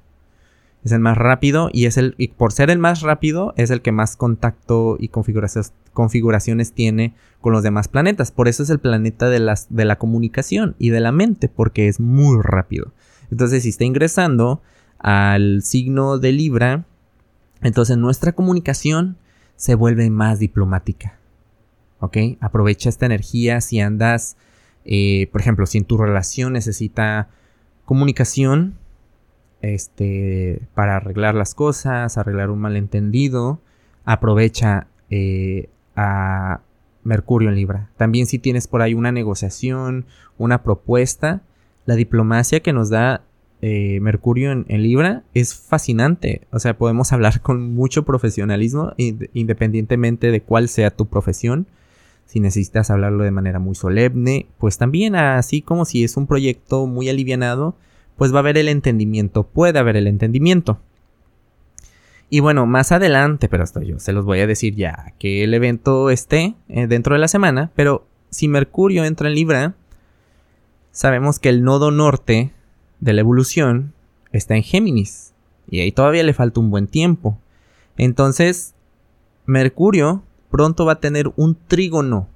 [0.85, 3.81] Es el más rápido y es el y por ser el más rápido es el
[3.81, 8.31] que más contacto y configuraciones, configuraciones tiene con los demás planetas.
[8.31, 11.89] Por eso es el planeta de, las, de la comunicación y de la mente, porque
[11.89, 12.93] es muy rápido.
[13.31, 14.61] Entonces, si está ingresando
[14.99, 16.85] al signo de Libra,
[17.65, 19.17] entonces nuestra comunicación
[19.57, 21.19] se vuelve más diplomática.
[21.99, 22.17] ¿Ok?
[22.41, 24.37] Aprovecha esta energía si andas,
[24.85, 27.29] eh, por ejemplo, si en tu relación necesita
[27.85, 28.75] comunicación,
[29.63, 33.61] este, para arreglar las cosas, arreglar un malentendido,
[34.05, 36.61] aprovecha eh, a
[37.03, 37.91] Mercurio en Libra.
[37.97, 40.05] También si tienes por ahí una negociación,
[40.37, 41.43] una propuesta,
[41.87, 43.23] la diplomacia que nos da
[43.67, 46.43] eh, Mercurio en, Libra es fascinante.
[46.51, 51.67] O sea, podemos hablar con mucho profesionalismo independientemente de cuál sea tu profesión.
[52.27, 56.87] Si necesitas hablarlo de manera muy solemne, pues también así como si es un proyecto
[56.87, 57.75] muy alivianado,
[58.19, 60.79] pues va a haber el entendimiento, puede haber el entendimiento.
[62.29, 65.55] Y bueno, más adelante, pero esto yo se los voy a decir ya que el
[65.55, 69.75] evento esté eh, dentro de la semana, pero si Mercurio entra en Libra,
[70.91, 72.53] sabemos que el nodo norte
[73.05, 73.93] de la evolución
[74.33, 75.35] está en Géminis.
[75.69, 77.39] Y ahí todavía le falta un buen tiempo.
[77.99, 78.75] Entonces,
[79.45, 82.29] Mercurio pronto va a tener un trígono.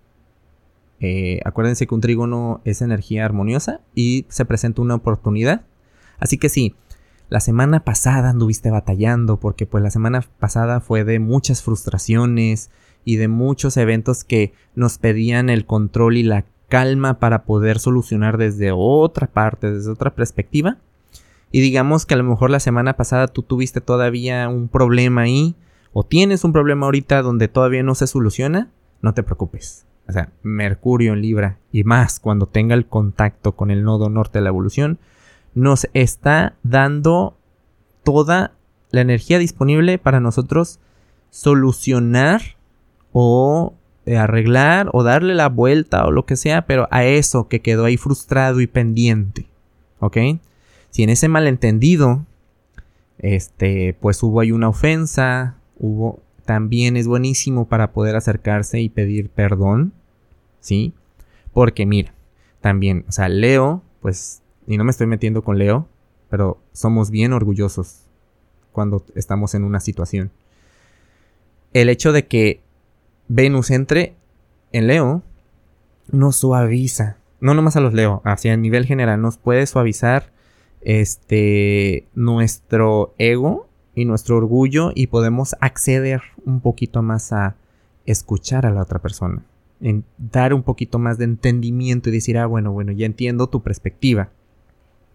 [1.01, 5.63] Eh, acuérdense que un trígono es energía armoniosa y se presenta una oportunidad.
[6.19, 6.75] Así que sí,
[7.31, 12.71] la semana pasada anduviste batallando porque pues la semana pasada fue de muchas frustraciones
[13.05, 18.39] y de muchos eventos que nos pedían el control y la calma para poder solucionar
[18.39, 20.79] desde otra parte, desde otra perspectiva.
[21.51, 25.55] Y digamos que a lo mejor la semana pasada tú tuviste todavía un problema ahí,
[25.93, 29.87] o tienes un problema ahorita donde todavía no se soluciona, no te preocupes.
[30.09, 34.39] O sea, Mercurio en Libra y más cuando tenga el contacto con el nodo norte
[34.39, 34.99] de la evolución,
[35.55, 37.37] nos está dando
[38.05, 38.53] toda
[38.91, 40.81] la energía disponible para nosotros
[41.31, 42.41] solucionar
[43.13, 43.75] o
[44.17, 47.97] arreglar o darle la vuelta o lo que sea, pero a eso que quedó ahí
[47.97, 49.47] frustrado y pendiente.
[50.01, 50.17] ¿Ok?
[50.91, 52.25] Si en ese malentendido,
[53.19, 59.29] este, pues hubo ahí una ofensa, hubo, también es buenísimo para poder acercarse y pedir
[59.29, 59.93] perdón,
[60.61, 60.95] ¿sí?
[61.53, 62.15] Porque mira,
[62.61, 65.89] también, o sea, Leo, pues, y no me estoy metiendo con Leo,
[66.31, 68.03] pero somos bien orgullosos
[68.73, 70.31] cuando estamos en una situación.
[71.73, 72.61] El hecho de que
[73.29, 74.15] Venus entre
[74.73, 75.23] en Leo,
[76.11, 77.19] nos suaviza.
[77.41, 80.33] No nomás a los Leo, hacia el nivel general, nos puede suavizar
[80.81, 87.57] este nuestro ego y nuestro orgullo y podemos acceder un poquito más a
[88.07, 89.45] escuchar a la otra persona,
[89.81, 93.63] en dar un poquito más de entendimiento y decir, ah, bueno, bueno, ya entiendo tu
[93.63, 94.31] perspectiva.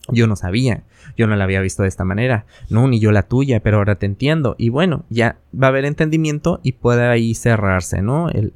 [0.10, 0.84] Yo no sabía,
[1.16, 3.96] yo no la había visto de esta manera, no, ni yo la tuya, pero ahora
[3.96, 4.56] te entiendo.
[4.58, 8.30] Y bueno, ya va a haber entendimiento y puede ahí cerrarse, ¿no?
[8.30, 8.52] El,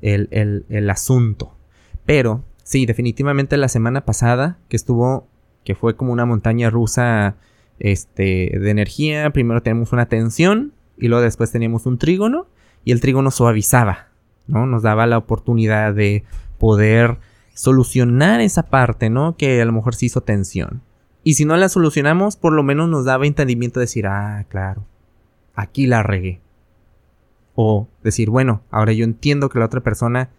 [0.00, 1.54] el, el, asunto.
[2.04, 5.28] Pero, sí, definitivamente la semana pasada, que estuvo,
[5.64, 7.36] que fue como una montaña rusa
[7.78, 12.48] este, de energía, primero tenemos una tensión y luego después teníamos un trígono
[12.84, 14.08] y el trígono suavizaba,
[14.48, 14.66] ¿no?
[14.66, 16.24] Nos daba la oportunidad de
[16.58, 17.18] poder
[17.54, 19.36] solucionar esa parte, ¿no?
[19.36, 20.82] Que a lo mejor se hizo tensión.
[21.24, 24.84] Y si no la solucionamos, por lo menos nos daba entendimiento de decir, ah, claro,
[25.54, 26.40] aquí la regué.
[27.54, 30.30] O decir, bueno, ahora yo entiendo que la otra persona,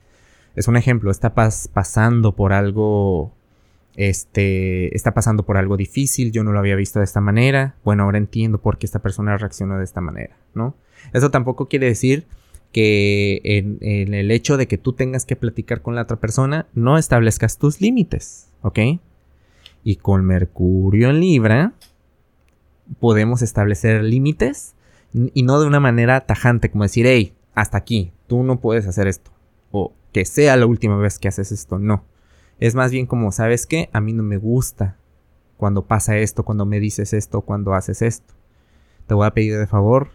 [0.56, 3.32] es un ejemplo, está pasando por algo,
[3.96, 8.04] este, está pasando por algo difícil, yo no lo había visto de esta manera, bueno,
[8.04, 10.76] ahora entiendo por qué esta persona reaccionó de esta manera, ¿no?
[11.14, 12.26] Eso tampoco quiere decir
[12.74, 13.78] que en,
[14.14, 17.80] el hecho de que tú tengas que platicar con la otra persona no establezcas tus
[17.80, 18.50] límites.
[18.64, 18.80] ¿ok?
[19.84, 21.74] Y con Mercurio en Libra
[23.00, 24.74] podemos establecer límites
[25.14, 29.08] y no de una manera tajante, como decir, hey, hasta aquí, tú no puedes hacer
[29.08, 29.32] esto.
[29.72, 32.04] O que sea la última vez que haces esto, no.
[32.60, 33.90] Es más bien como, ¿sabes qué?
[33.94, 34.98] A mí no me gusta
[35.58, 38.34] cuando pasa esto, cuando me dices esto, cuando haces esto.
[39.06, 40.10] Te voy a pedir de favor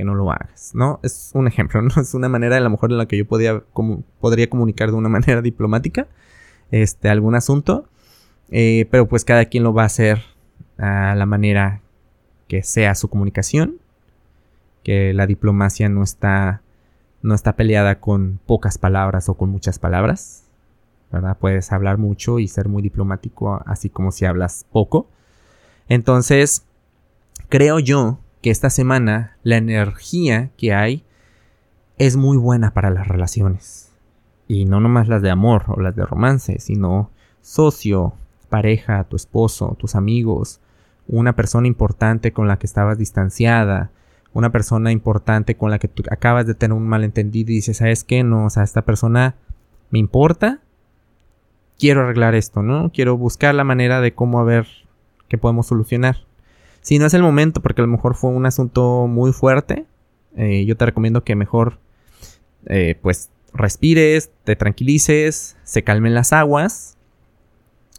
[0.00, 0.98] que no lo hagas, ¿no?
[1.02, 1.90] Es un ejemplo, ¿no?
[2.00, 4.96] Es una manera a lo mejor en la que yo podía, como, podría comunicar de
[4.96, 6.08] una manera diplomática
[6.70, 7.86] este, algún asunto.
[8.50, 10.22] Eh, pero pues cada quien lo va a hacer
[10.78, 11.82] a la manera
[12.48, 13.76] que sea su comunicación.
[14.82, 16.62] Que la diplomacia no está,
[17.20, 20.44] no está peleada con pocas palabras o con muchas palabras.
[21.12, 21.36] ¿verdad?
[21.38, 25.08] Puedes hablar mucho y ser muy diplomático, así como si hablas poco.
[25.90, 26.64] Entonces,
[27.50, 31.04] creo yo que esta semana la energía que hay
[31.98, 33.92] es muy buena para las relaciones.
[34.48, 37.10] Y no nomás las de amor o las de romance, sino
[37.42, 38.14] socio,
[38.48, 40.60] pareja, tu esposo, tus amigos,
[41.06, 43.90] una persona importante con la que estabas distanciada,
[44.32, 48.22] una persona importante con la que acabas de tener un malentendido y dices, ¿sabes qué?
[48.22, 49.34] No, o sea, esta persona
[49.90, 50.60] me importa,
[51.78, 52.90] quiero arreglar esto, ¿no?
[52.92, 54.66] Quiero buscar la manera de cómo a ver
[55.28, 56.29] qué podemos solucionar.
[56.80, 59.86] Si no es el momento, porque a lo mejor fue un asunto muy fuerte,
[60.36, 61.78] eh, yo te recomiendo que mejor,
[62.66, 66.96] eh, pues, respires, te tranquilices, se calmen las aguas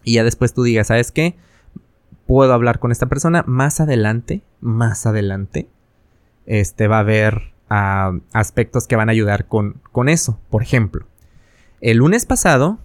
[0.03, 1.35] y ya después tú digas, ¿sabes qué?
[2.25, 5.67] Puedo hablar con esta persona más adelante, más adelante,
[6.45, 10.39] este va a haber ah, aspectos que van a ayudar con, con eso.
[10.49, 11.05] Por ejemplo,
[11.81, 12.79] el lunes pasado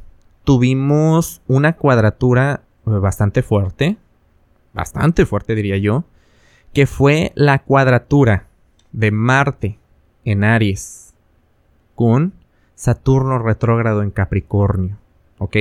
[0.45, 3.97] tuvimos una cuadratura bastante fuerte,
[4.77, 6.05] bastante fuerte diría yo,
[6.73, 8.47] que fue la cuadratura
[8.93, 9.79] de Marte
[10.25, 11.15] en Aries
[11.95, 12.35] con
[12.75, 14.99] Saturno retrógrado en Capricornio,
[15.39, 15.57] ¿ok?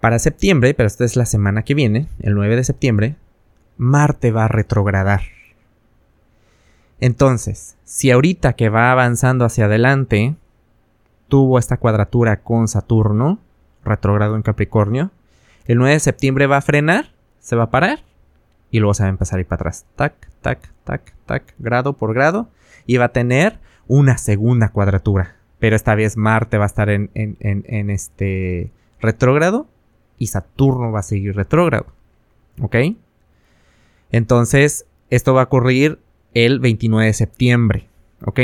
[0.00, 3.16] Para septiembre, pero esta es la semana que viene, el 9 de septiembre,
[3.76, 5.22] Marte va a retrogradar.
[6.98, 10.34] Entonces, si ahorita que va avanzando hacia adelante,
[11.28, 13.38] tuvo esta cuadratura con Saturno,
[13.84, 15.12] retrógrado en Capricornio,
[15.66, 18.00] el 9 de septiembre va a frenar, se va a parar
[18.70, 19.86] y luego se va a empezar a ir para atrás.
[19.96, 22.48] Tac, tac, tac, tac, grado por grado.
[22.86, 25.36] Y va a tener una segunda cuadratura.
[25.58, 29.68] Pero esta vez Marte va a estar en, en este retrógrado
[30.18, 31.86] y Saturno va a seguir retrógrado.
[32.60, 32.76] ¿Ok?
[34.10, 35.98] Entonces, esto va a ocurrir
[36.34, 37.88] el 29 de septiembre.
[38.24, 38.40] ¿Ok?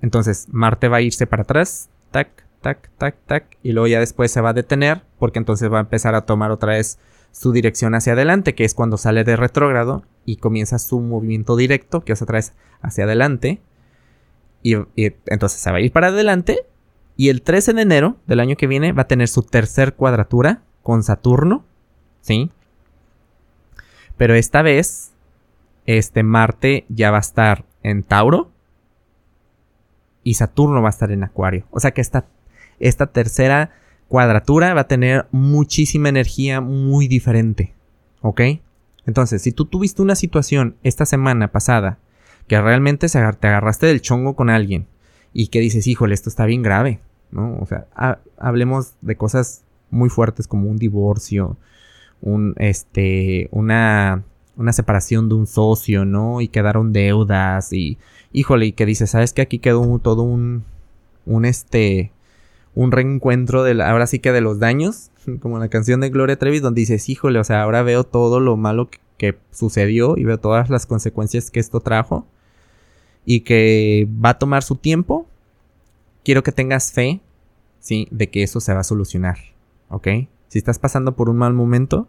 [0.00, 1.90] Entonces, Marte va a irse para atrás.
[2.10, 2.28] Tac,
[2.60, 3.58] tac, tac, tac.
[3.62, 5.02] Y luego ya después se va a detener.
[5.18, 6.98] Porque entonces va a empezar a tomar otra vez
[7.32, 8.54] su dirección hacia adelante.
[8.54, 10.04] Que es cuando sale de retrógrado.
[10.24, 12.04] Y comienza su movimiento directo.
[12.04, 13.60] Que es otra vez hacia adelante.
[14.62, 16.66] Y, y, entonces se va a ir para adelante.
[17.16, 20.62] Y el 13 de enero del año que viene va a tener su tercer cuadratura
[20.84, 21.64] con Saturno,
[22.20, 22.50] ¿sí?
[24.16, 25.12] Pero esta vez,
[25.84, 28.50] este Marte ya va a estar en Tauro
[30.22, 31.66] y Saturno va a estar en Acuario.
[31.70, 32.26] O sea que esta,
[32.80, 33.72] esta tercera
[34.08, 37.74] cuadratura va a tener muchísima energía muy diferente,
[38.22, 38.40] ¿ok?
[39.06, 41.98] Entonces, si tú tuviste una situación esta semana pasada
[42.46, 44.86] que realmente te agarraste del chongo con alguien
[45.32, 47.58] y que dices, híjole, esto está bien grave, ¿no?
[47.60, 47.86] O sea,
[48.38, 51.56] hablemos de cosas muy fuertes como un divorcio,
[52.20, 54.24] un, este, una,
[54.56, 56.40] una separación de un socio, ¿no?
[56.40, 57.98] Y quedaron deudas y,
[58.32, 60.64] híjole, y que dices, ¿sabes que aquí quedó todo un,
[61.26, 62.12] un, este,
[62.78, 65.10] un reencuentro de ahora sí que de los daños,
[65.40, 68.56] como la canción de Gloria Trevi, donde dices, híjole, o sea, ahora veo todo lo
[68.56, 72.24] malo que, que sucedió y veo todas las consecuencias que esto trajo
[73.24, 75.26] y que va a tomar su tiempo.
[76.24, 77.20] Quiero que tengas fe,
[77.80, 79.38] sí, de que eso se va a solucionar.
[79.90, 80.06] ¿ok?
[80.46, 82.06] Si estás pasando por un mal momento,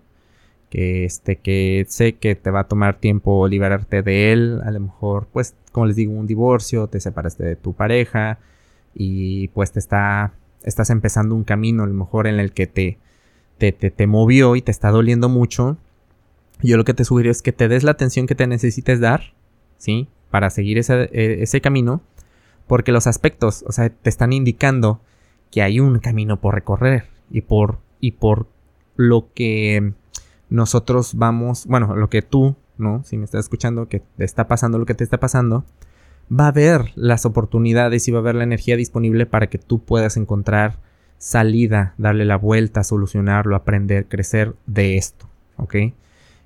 [0.70, 4.82] que este que sé que te va a tomar tiempo liberarte de él, a lo
[4.82, 8.38] mejor pues como les digo un divorcio, te separaste de tu pareja
[8.94, 13.00] y pues te está estás empezando un camino a lo mejor en el que te
[13.60, 15.78] te, te, movió y te está doliendo mucho.
[16.62, 19.34] Yo lo que te sugiero es que te des la atención que te necesites dar,
[19.78, 20.08] ¿sí?
[20.32, 22.02] Para seguir ese, ese camino,
[22.68, 25.02] porque los aspectos, o sea, te están indicando
[25.52, 28.48] que hay un camino por recorrer y por, y por
[28.96, 29.94] lo que
[30.50, 33.04] nosotros vamos, bueno, lo que tú, ¿no?
[33.04, 35.66] Si me estás escuchando, que te está pasando lo que te está pasando,
[36.32, 39.84] va a haber las oportunidades y va a haber la energía disponible para que tú
[39.84, 40.80] puedas encontrar
[41.18, 45.76] salida, darle la vuelta, solucionarlo, aprender, crecer de esto, ¿ok?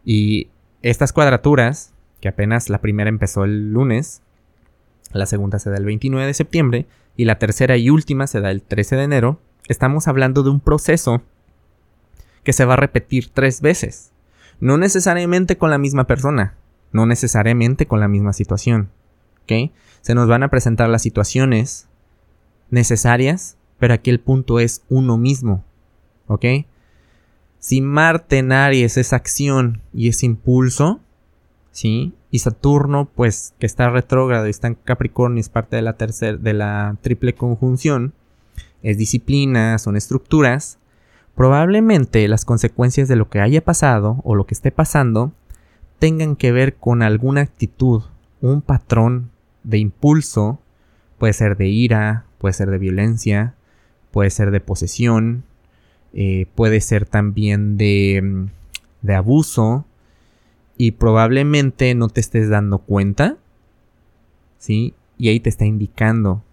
[0.04, 0.50] Y
[0.82, 4.22] estas cuadraturas, que apenas la primera empezó el lunes,
[5.12, 8.52] la segunda se da el 29 de septiembre y la tercera y última se da
[8.52, 11.22] el 13 de enero, estamos hablando de un proceso
[12.44, 14.12] que se va a repetir tres veces.
[14.60, 16.56] No necesariamente con la misma persona,
[16.92, 18.90] no necesariamente con la misma situación.
[20.02, 21.88] Se nos van a presentar las situaciones
[22.70, 25.64] necesarias, pero aquí el punto es uno mismo.
[27.60, 31.00] Si Marte en Aries es acción y es impulso,
[31.72, 32.14] ¿sí?
[32.32, 36.54] Y Saturno, pues, que está retrógrado y está en Capricornio, es parte de la de
[36.54, 38.14] la triple conjunción,
[38.82, 40.78] es disciplina, son estructuras,
[41.36, 45.32] probablemente las consecuencias de lo que haya pasado o lo que esté pasando
[46.00, 48.04] tengan que ver con alguna actitud,
[48.42, 49.32] un patrón
[49.64, 50.60] de impulso,
[51.18, 53.56] puede ser de ira, puede ser de violencia,
[54.12, 55.44] puede ser de posesión,
[56.14, 58.46] eh, puede ser también de, mm,
[59.02, 59.86] de abuso
[60.78, 63.38] y probablemente no te estés dando cuenta,
[64.58, 64.94] ¿sí?
[65.18, 66.44] Y ahí te está indicando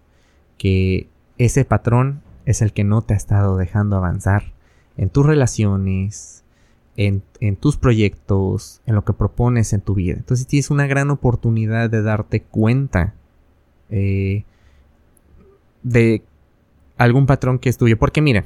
[0.58, 4.52] que ese patrón es el que no te ha estado dejando avanzar
[4.96, 6.44] en tus relaciones,
[7.00, 10.16] en, tus proyectos, en lo que propones en tu vida.
[10.18, 13.14] Entonces tienes una gran oportunidad de darte cuenta
[13.88, 14.44] eh,
[15.82, 16.22] de
[16.98, 17.98] algún patrón que es tuyo.
[17.98, 18.44] Porque mira,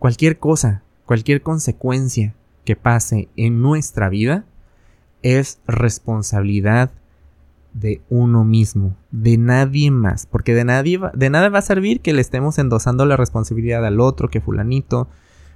[0.00, 4.44] cualquier cosa, cualquier consecuencia que pase en nuestra vida
[5.22, 6.90] es responsabilidad
[7.74, 12.12] de uno mismo, de nadie más, porque de nadie de nada va a servir que
[12.12, 15.08] le estemos endosando la responsabilidad al otro, que fulanito,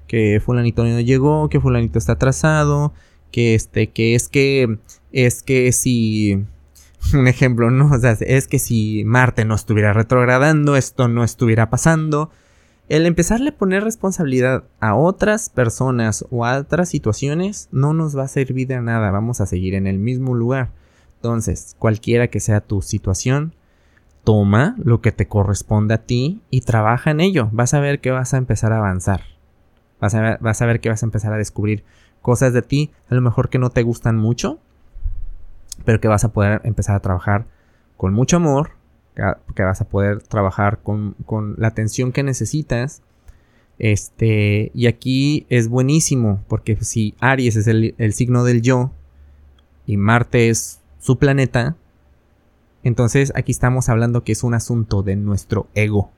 [0.07, 2.92] que fulanito no llegó, que fulanito está atrasado,
[3.31, 4.79] que este, que es que,
[5.12, 6.45] es que si,
[7.14, 7.90] un ejemplo, ¿no?
[8.21, 12.31] Es que si Marte no estuviera retrogradando, esto no estuviera pasando.
[12.88, 18.25] El empezarle a poner responsabilidad a otras personas o a otras situaciones no nos va
[18.25, 20.71] a servir de nada, vamos a seguir en el mismo lugar.
[21.16, 23.55] Entonces, cualquiera que sea tu situación,
[24.23, 27.49] toma lo que te corresponde a ti y trabaja en ello.
[27.53, 29.36] Vas a ver que vas a empezar a avanzar.
[30.00, 31.85] Vas a, vas a ver que vas a empezar a descubrir
[32.22, 34.59] cosas de ti, a lo mejor que no te gustan mucho,
[35.85, 37.46] pero que vas a poder empezar a trabajar
[37.96, 38.72] con mucho amor,
[39.54, 41.14] que vas a poder trabajar con,
[41.56, 43.02] la atención que necesitas.
[43.78, 48.90] Este, y aquí es buenísimo, porque si Aries es el, el signo del yo
[49.87, 51.76] y Marte es su planeta,
[52.82, 56.11] entonces aquí estamos hablando que es un asunto de nuestro ego.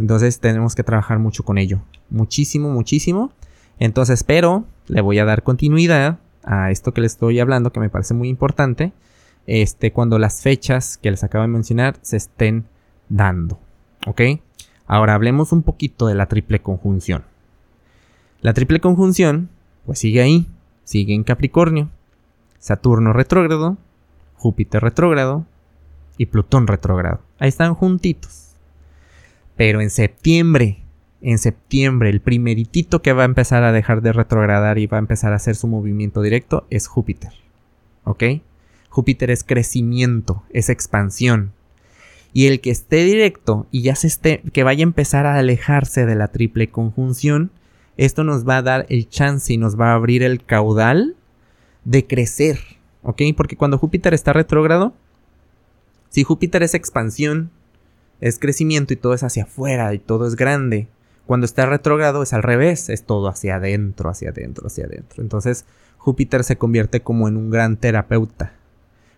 [0.00, 1.82] Entonces tenemos que trabajar mucho con ello.
[2.08, 3.32] Muchísimo, muchísimo.
[3.78, 7.90] Entonces, pero le voy a dar continuidad a esto que les estoy hablando, que me
[7.90, 8.94] parece muy importante.
[9.46, 12.64] Este, cuando las fechas que les acabo de mencionar se estén
[13.10, 13.58] dando.
[14.06, 14.22] ¿Ok?
[14.86, 17.24] Ahora hablemos un poquito de la triple conjunción.
[18.40, 19.50] La triple conjunción,
[19.84, 20.48] pues sigue ahí,
[20.84, 21.90] sigue en Capricornio.
[22.58, 23.76] Saturno retrógrado,
[24.36, 25.44] Júpiter retrógrado
[26.16, 27.20] y Plutón retrógrado.
[27.38, 28.49] Ahí están juntitos.
[29.60, 30.78] Pero en septiembre,
[31.20, 35.00] en septiembre, el primeritito que va a empezar a dejar de retrogradar y va a
[35.00, 37.32] empezar a hacer su movimiento directo es Júpiter.
[38.04, 38.24] ¿Ok?
[38.88, 41.52] Júpiter es crecimiento, es expansión.
[42.32, 46.06] Y el que esté directo y ya se esté, que vaya a empezar a alejarse
[46.06, 47.50] de la triple conjunción,
[47.98, 51.16] esto nos va a dar el chance y nos va a abrir el caudal
[51.84, 52.60] de crecer.
[53.02, 53.20] ¿Ok?
[53.36, 54.94] Porque cuando Júpiter está retrógrado,
[56.08, 57.50] si Júpiter es expansión,
[58.20, 60.88] es crecimiento y todo es hacia afuera y todo es grande.
[61.26, 65.22] Cuando está retrógrado es al revés, es todo hacia adentro, hacia adentro, hacia adentro.
[65.22, 65.64] Entonces
[65.98, 68.52] Júpiter se convierte como en un gran terapeuta,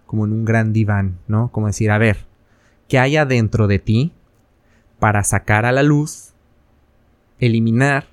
[0.06, 1.50] como en un gran diván, ¿no?
[1.52, 2.18] Como decir, a ver,
[2.88, 4.12] ¿qué hay adentro de ti
[4.98, 6.32] para sacar a la luz,
[7.38, 8.06] eliminar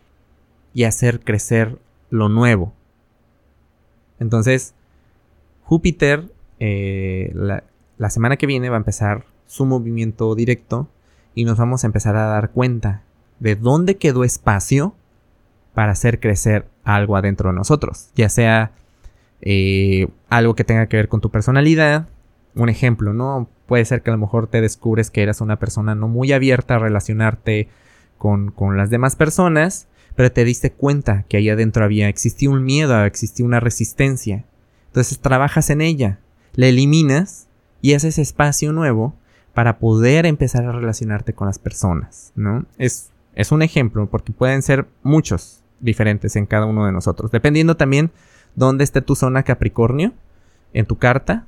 [0.74, 1.78] y hacer crecer
[2.10, 2.74] lo nuevo?
[4.20, 4.74] Entonces,
[5.64, 6.26] Júpiter
[6.60, 7.64] eh, la,
[7.98, 10.88] la semana que viene va a empezar su movimiento directo
[11.34, 13.02] y nos vamos a empezar a dar cuenta
[13.40, 14.94] de dónde quedó espacio
[15.74, 18.74] para hacer crecer algo adentro de nosotros, ya sea
[19.42, 22.08] eh, algo que tenga que ver con tu personalidad,
[22.54, 23.50] un ejemplo, ¿no?
[23.66, 26.76] Puede ser que a lo mejor te descubres que eras una persona no muy abierta
[26.76, 27.70] a relacionarte
[28.20, 32.64] con, con las demás personas, pero te diste cuenta que ahí adentro había, existía un
[32.64, 34.46] miedo, existía una resistencia.
[34.88, 36.20] Entonces trabajas en ella,
[36.54, 37.48] la eliminas
[37.82, 39.16] y haces espacio nuevo
[39.60, 42.64] para poder empezar a relacionarte con las personas, ¿no?
[42.78, 47.76] Es, es un ejemplo porque pueden ser muchos diferentes en cada uno de nosotros, dependiendo
[47.76, 48.10] también
[48.56, 50.14] dónde esté tu zona Capricornio
[50.72, 51.46] en tu carta,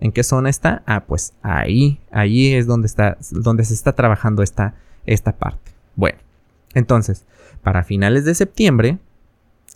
[0.00, 4.42] en qué zona está, ah, pues ahí, ahí es donde está, donde se está trabajando
[4.42, 4.74] esta,
[5.06, 5.70] esta parte.
[5.94, 6.18] Bueno,
[6.74, 7.26] entonces,
[7.62, 8.98] para finales de septiembre,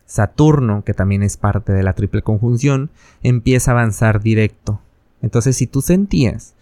[0.07, 2.91] Saturno, que también es parte de la triple conjunción,
[3.23, 4.81] empieza a avanzar directo.
[5.23, 6.56] Entonces, si tú sentías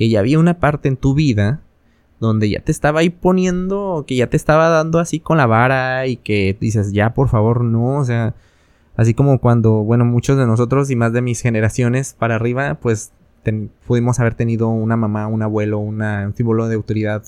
[0.00, 1.60] que ya había una parte en tu vida
[2.20, 6.06] donde ya te estaba ahí poniendo, que ya te estaba dando así con la vara
[6.06, 8.34] y que dices, ya por favor, no, o sea,
[8.96, 13.12] así como cuando, bueno, muchos de nosotros y más de mis generaciones para arriba, pues
[13.86, 16.02] pudimos haber tenido una mamá, un abuelo, un
[16.34, 17.22] símbolo de autoridad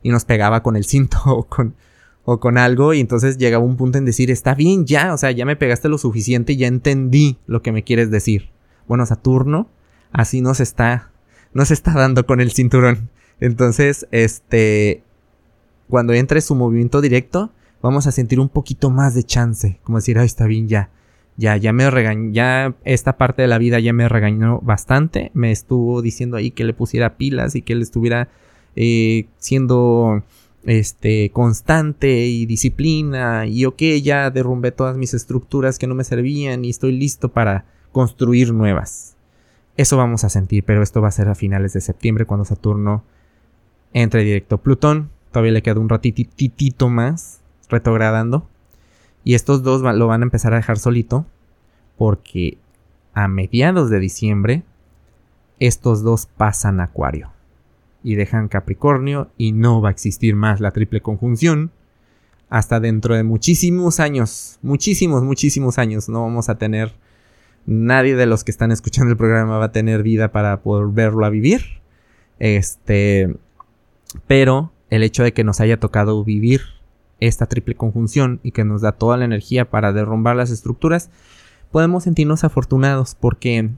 [0.00, 1.74] y nos pegaba con el cinto o con,
[2.24, 5.32] o con algo y entonces llegaba un punto en decir, está bien ya, o sea,
[5.32, 8.50] ya me pegaste lo suficiente ya entendí lo que me quieres decir.
[8.86, 9.68] Bueno, Saturno
[10.12, 11.10] así nos está,
[11.54, 13.08] nos está dando con el cinturón.
[13.40, 15.02] Entonces, este,
[15.88, 17.50] cuando entre su movimiento directo,
[17.80, 20.90] vamos a sentir un poquito más de chance, como decir, ay, está bien, ya,
[21.36, 25.50] ya, ya me regañó, ya esta parte de la vida ya me regañó bastante, me
[25.50, 28.28] estuvo diciendo ahí que le pusiera pilas y que él estuviera
[28.76, 30.22] eh, siendo,
[30.64, 36.64] este, constante y disciplina y ok, ya derrumbé todas mis estructuras que no me servían
[36.64, 39.13] y estoy listo para construir nuevas.
[39.76, 43.04] Eso vamos a sentir, pero esto va a ser a finales de septiembre cuando Saturno
[43.92, 44.58] entre directo.
[44.58, 48.48] Plutón todavía le queda un ratitito más retrogradando.
[49.24, 51.26] Y estos dos lo van a empezar a dejar solito
[51.96, 52.58] porque
[53.14, 54.62] a mediados de diciembre
[55.60, 57.30] estos dos pasan a Acuario
[58.02, 61.70] y dejan Capricornio y no va a existir más la triple conjunción
[62.50, 66.92] hasta dentro de muchísimos años, muchísimos, muchísimos años no vamos a tener
[67.66, 71.24] nadie de los que están escuchando el programa va a tener vida para poder verlo
[71.24, 71.80] a vivir.
[72.38, 73.36] Este,
[74.26, 76.62] pero el hecho de que nos haya tocado vivir
[77.20, 81.10] esta triple conjunción y que nos da toda la energía para derrumbar las estructuras,
[81.70, 83.70] podemos sentirnos afortunados porque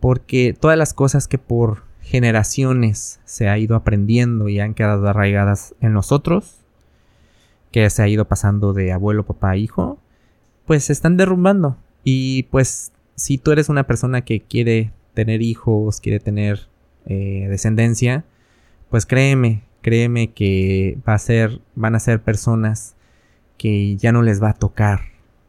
[0.00, 5.74] porque todas las cosas que por generaciones se ha ido aprendiendo y han quedado arraigadas
[5.80, 6.58] en nosotros,
[7.72, 9.98] que se ha ido pasando de abuelo, papá, hijo,
[10.66, 11.76] pues se están derrumbando.
[12.04, 16.68] Y pues si tú eres una persona que quiere tener hijos, quiere tener
[17.06, 18.24] eh, descendencia,
[18.90, 22.94] pues créeme, créeme que va a ser, van a ser personas
[23.56, 25.00] que ya no les va a tocar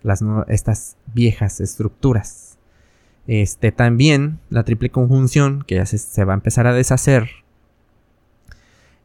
[0.01, 2.57] las, estas viejas estructuras.
[3.27, 7.29] Este también la triple conjunción que ya se, va a empezar a deshacer.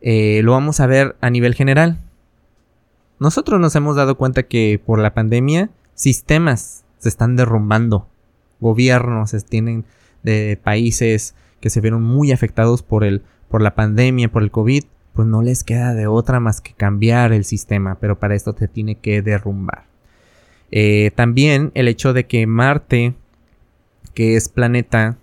[0.01, 1.99] Eh, lo vamos a ver a nivel general.
[3.19, 8.07] Nosotros nos hemos dado cuenta que por la pandemia sistemas se están derrumbando.
[8.63, 9.85] Gobiernos tienen
[10.23, 14.85] de países que se vieron muy afectados por el por la pandemia, por el COVID,
[15.13, 18.67] pues no les queda de otra más que cambiar el sistema, pero para esto te
[18.67, 19.85] tiene que derrumbar.
[20.71, 23.15] Eh, también el hecho de que Marte,
[24.15, 25.19] que es planeta,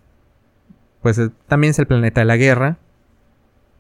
[1.02, 2.78] pues eh, también es el planeta de la guerra,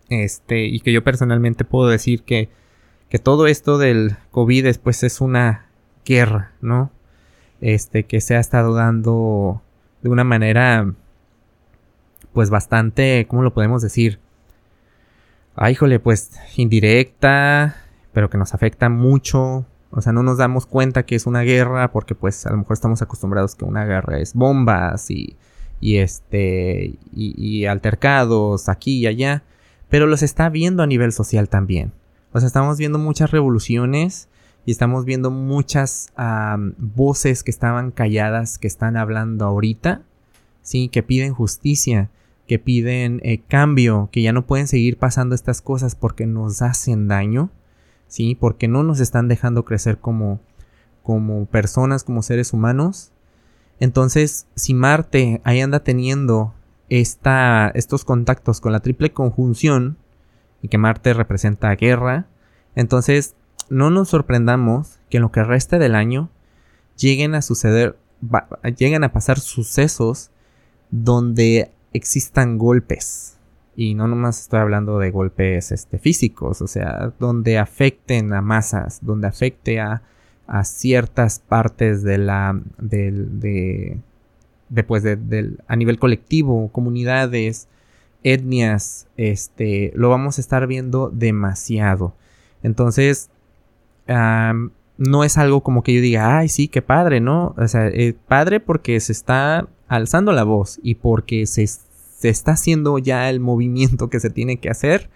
[0.10, 2.50] este, y que yo personalmente puedo decir que,
[3.10, 5.68] que todo esto del COVID después es una
[6.06, 6.92] guerra, ¿no?
[7.62, 9.62] Este, que se ha estado dando
[10.02, 10.94] de una manera,
[12.34, 14.20] pues bastante, ¿cómo lo podemos decir?
[15.62, 17.76] ay, híjole, pues indirecta,
[18.14, 19.66] pero que nos afecta mucho.
[19.92, 22.74] O sea, no nos damos cuenta que es una guerra porque pues a lo mejor
[22.74, 25.36] estamos acostumbrados que una guerra es bombas y,
[25.82, 29.44] y este, y, altercados aquí y allá.
[29.90, 31.92] Pero los está viendo a nivel social también.
[32.32, 34.30] O sea, estamos viendo muchas revoluciones
[34.66, 36.12] y estamos viendo muchas
[36.78, 40.04] voces que estaban calladas, que están hablando ahorita,
[40.62, 42.10] sí, que piden justicia,
[42.48, 47.08] que piden eh, cambio, que ya no pueden seguir pasando estas cosas porque nos hacen
[47.08, 47.52] daño,
[48.08, 48.36] ¿sí?
[48.36, 50.40] Porque no nos están dejando crecer como,
[51.04, 53.12] como personas, como seres humanos.
[53.80, 56.54] Entonces, si Marte ahí anda teniendo
[56.90, 59.98] esta, estos contactos con la triple conjunción,
[60.62, 62.28] y que Marte representa guerra,
[62.76, 63.36] entonces
[63.70, 66.30] no nos sorprendamos que en lo que reste del año
[66.98, 67.98] lleguen a suceder,
[68.78, 70.32] lleguen a pasar sucesos
[70.92, 73.38] donde existan golpes.
[73.76, 79.00] Y no nomás estoy hablando de golpes este, físicos, o sea, donde afecten a masas,
[79.02, 80.02] donde afecte a,
[80.48, 82.60] a ciertas partes de la.
[82.78, 84.00] Del, de,
[84.68, 87.70] después de, a nivel colectivo, comunidades,
[88.24, 92.14] etnias, este, lo vamos a estar viendo demasiado.
[92.64, 93.30] Entonces,
[95.00, 97.56] no es algo como que yo diga, ay, sí, qué padre, ¿no?
[97.58, 103.00] O sea, eh, padre porque se está alzando la voz y porque se, está haciendo
[103.00, 105.10] ya el movimiento que se tiene que hacer,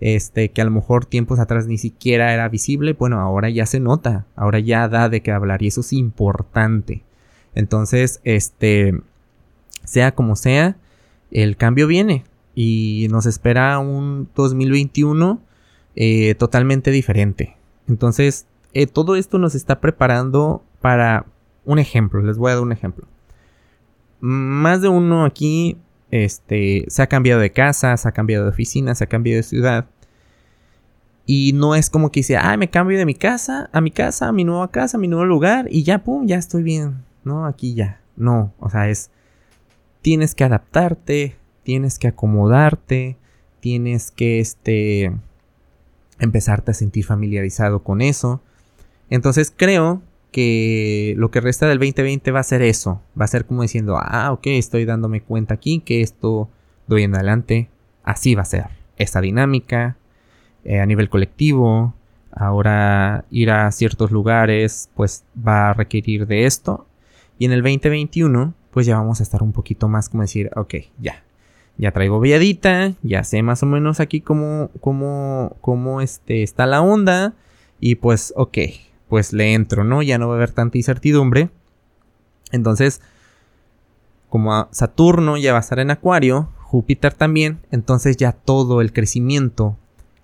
[0.00, 3.78] este, que a lo mejor tiempos atrás ni siquiera era visible, bueno, ahora ya se
[3.78, 7.04] nota, ahora ya da de qué hablar y eso es importante.
[7.54, 9.00] Entonces, este,
[9.84, 10.76] sea como sea,
[11.30, 12.24] el cambio viene
[12.54, 15.40] y nos espera un 2021
[15.94, 17.56] eh, totalmente diferente.
[17.88, 21.26] Entonces, eh, todo esto nos está preparando para
[21.64, 23.06] un ejemplo, les voy a dar un ejemplo
[24.22, 25.76] más de uno aquí
[26.12, 29.42] este, se ha cambiado de casa, se ha cambiado de oficina, se ha cambiado de
[29.42, 29.86] ciudad.
[31.26, 34.28] Y no es como que dice, ah, me cambio de mi casa a mi casa,
[34.28, 37.46] a mi nueva casa, a mi nuevo lugar y ya, pum, ya estoy bien, ¿no?
[37.46, 38.00] Aquí ya.
[38.14, 39.10] No, o sea, es,
[40.02, 43.16] tienes que adaptarte, tienes que acomodarte,
[43.58, 45.12] tienes que, este,
[46.24, 48.40] empezarte a sentir familiarizado con eso.
[49.10, 53.44] Entonces creo que lo que resta del 2020 va a ser eso, va a ser
[53.44, 56.48] como diciendo, ah, ok, estoy dándome cuenta aquí que esto
[56.86, 57.68] doy en adelante,
[58.02, 58.66] así va a ser,
[58.96, 59.96] esta dinámica,
[60.64, 61.94] eh, a nivel colectivo.
[62.34, 66.86] Ahora ir a ciertos lugares pues va a requerir de esto.
[67.38, 70.74] Y en el 2021 pues ya vamos a estar un poquito más como decir, ok,
[70.98, 71.22] ya.
[71.78, 76.82] Ya traigo viadita, ya sé más o menos aquí cómo, cómo, cómo este, está la
[76.82, 77.34] onda.
[77.80, 78.58] Y pues, ok,
[79.08, 80.02] pues le entro, ¿no?
[80.02, 81.50] Ya no va a haber tanta incertidumbre.
[82.52, 83.00] Entonces,
[84.28, 89.76] como Saturno ya va a estar en Acuario, Júpiter también, entonces ya todo el crecimiento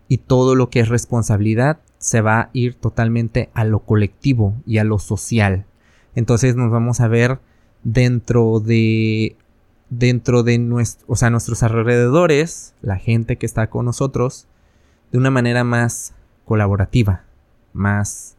[0.08, 4.78] y todo lo que es responsabilidad se va a ir totalmente a lo colectivo y
[4.78, 5.66] a lo social.
[6.14, 7.38] Entonces nos vamos a ver
[7.84, 9.36] dentro de
[9.90, 14.46] dentro de nuestro, o sea, nuestros alrededores, la gente que está con nosotros,
[15.12, 16.14] de una manera más
[16.44, 17.24] colaborativa,
[17.72, 18.36] más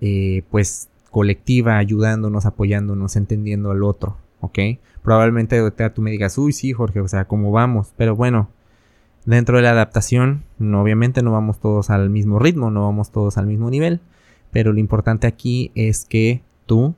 [0.00, 4.58] eh, pues colectiva, ayudándonos, apoyándonos, entendiendo al otro, ¿ok?
[5.02, 7.92] Probablemente tú me digas, uy, sí, Jorge, o sea, ¿cómo vamos?
[7.96, 8.50] Pero bueno,
[9.26, 13.46] Dentro de la adaptación, obviamente no vamos todos al mismo ritmo, no vamos todos al
[13.48, 14.00] mismo nivel,
[14.52, 16.94] pero lo importante aquí es que tú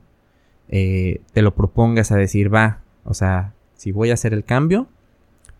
[0.67, 4.87] eh, te lo propongas a decir, va, o sea, si voy a hacer el cambio,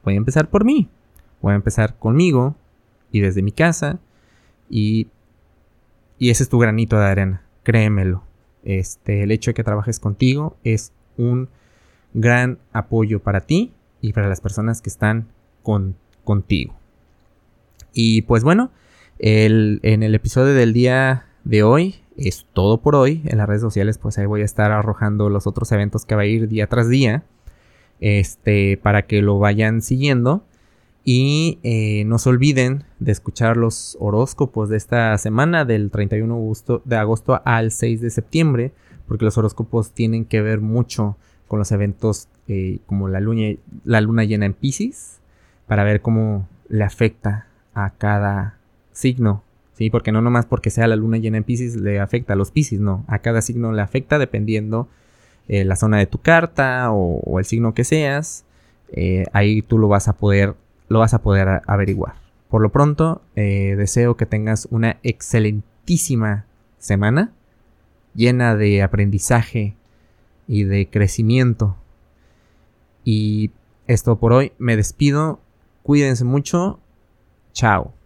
[0.03, 0.89] voy a empezar por mí,
[1.41, 2.55] voy a empezar conmigo
[3.11, 3.99] y desde mi casa
[4.69, 5.07] y,
[6.17, 8.23] y ese es tu granito de arena, créemelo.
[8.63, 11.49] Este, el hecho de que trabajes contigo es un
[12.13, 15.29] gran apoyo para ti y para las personas que están
[15.63, 16.75] contigo contigo.
[17.91, 18.69] Y pues bueno,
[19.17, 23.23] el, en el episodio del día de hoy es todo por hoy.
[23.25, 26.21] En las redes sociales pues ahí voy a estar arrojando los otros eventos que va
[26.21, 27.23] a ir día tras día.
[28.01, 30.43] Este, para que lo vayan siguiendo.
[31.03, 36.53] Y eh, no se olviden de escuchar los horóscopos de esta semana, del 31
[36.85, 38.73] de agosto al 6 de septiembre,
[39.07, 44.01] porque los horóscopos tienen que ver mucho con los eventos eh, como la luna, la
[44.01, 45.19] luna llena en Pisces,
[45.67, 48.59] para ver cómo le afecta a cada
[48.91, 49.43] signo.
[49.73, 52.51] Sí, porque no nomás porque sea la luna llena en Pisces le afecta a los
[52.51, 53.05] Pisces, no.
[53.07, 54.89] A cada signo le afecta dependiendo
[55.49, 58.45] eh, la zona de tu carta o, el signo que seas.
[58.91, 60.55] Eh, ahí tú lo vas a poder,
[60.87, 62.13] lo vas a poder averiguar.
[62.49, 66.45] Por lo pronto, eh, deseo que tengas una excelentísima
[66.77, 67.33] semana
[68.15, 69.75] llena de aprendizaje
[70.47, 71.75] y de crecimiento.
[73.03, 73.51] Y
[73.85, 74.53] esto por hoy.
[74.57, 75.39] Me despido
[75.89, 76.79] Cuídense mucho.
[77.51, 77.98] Chao.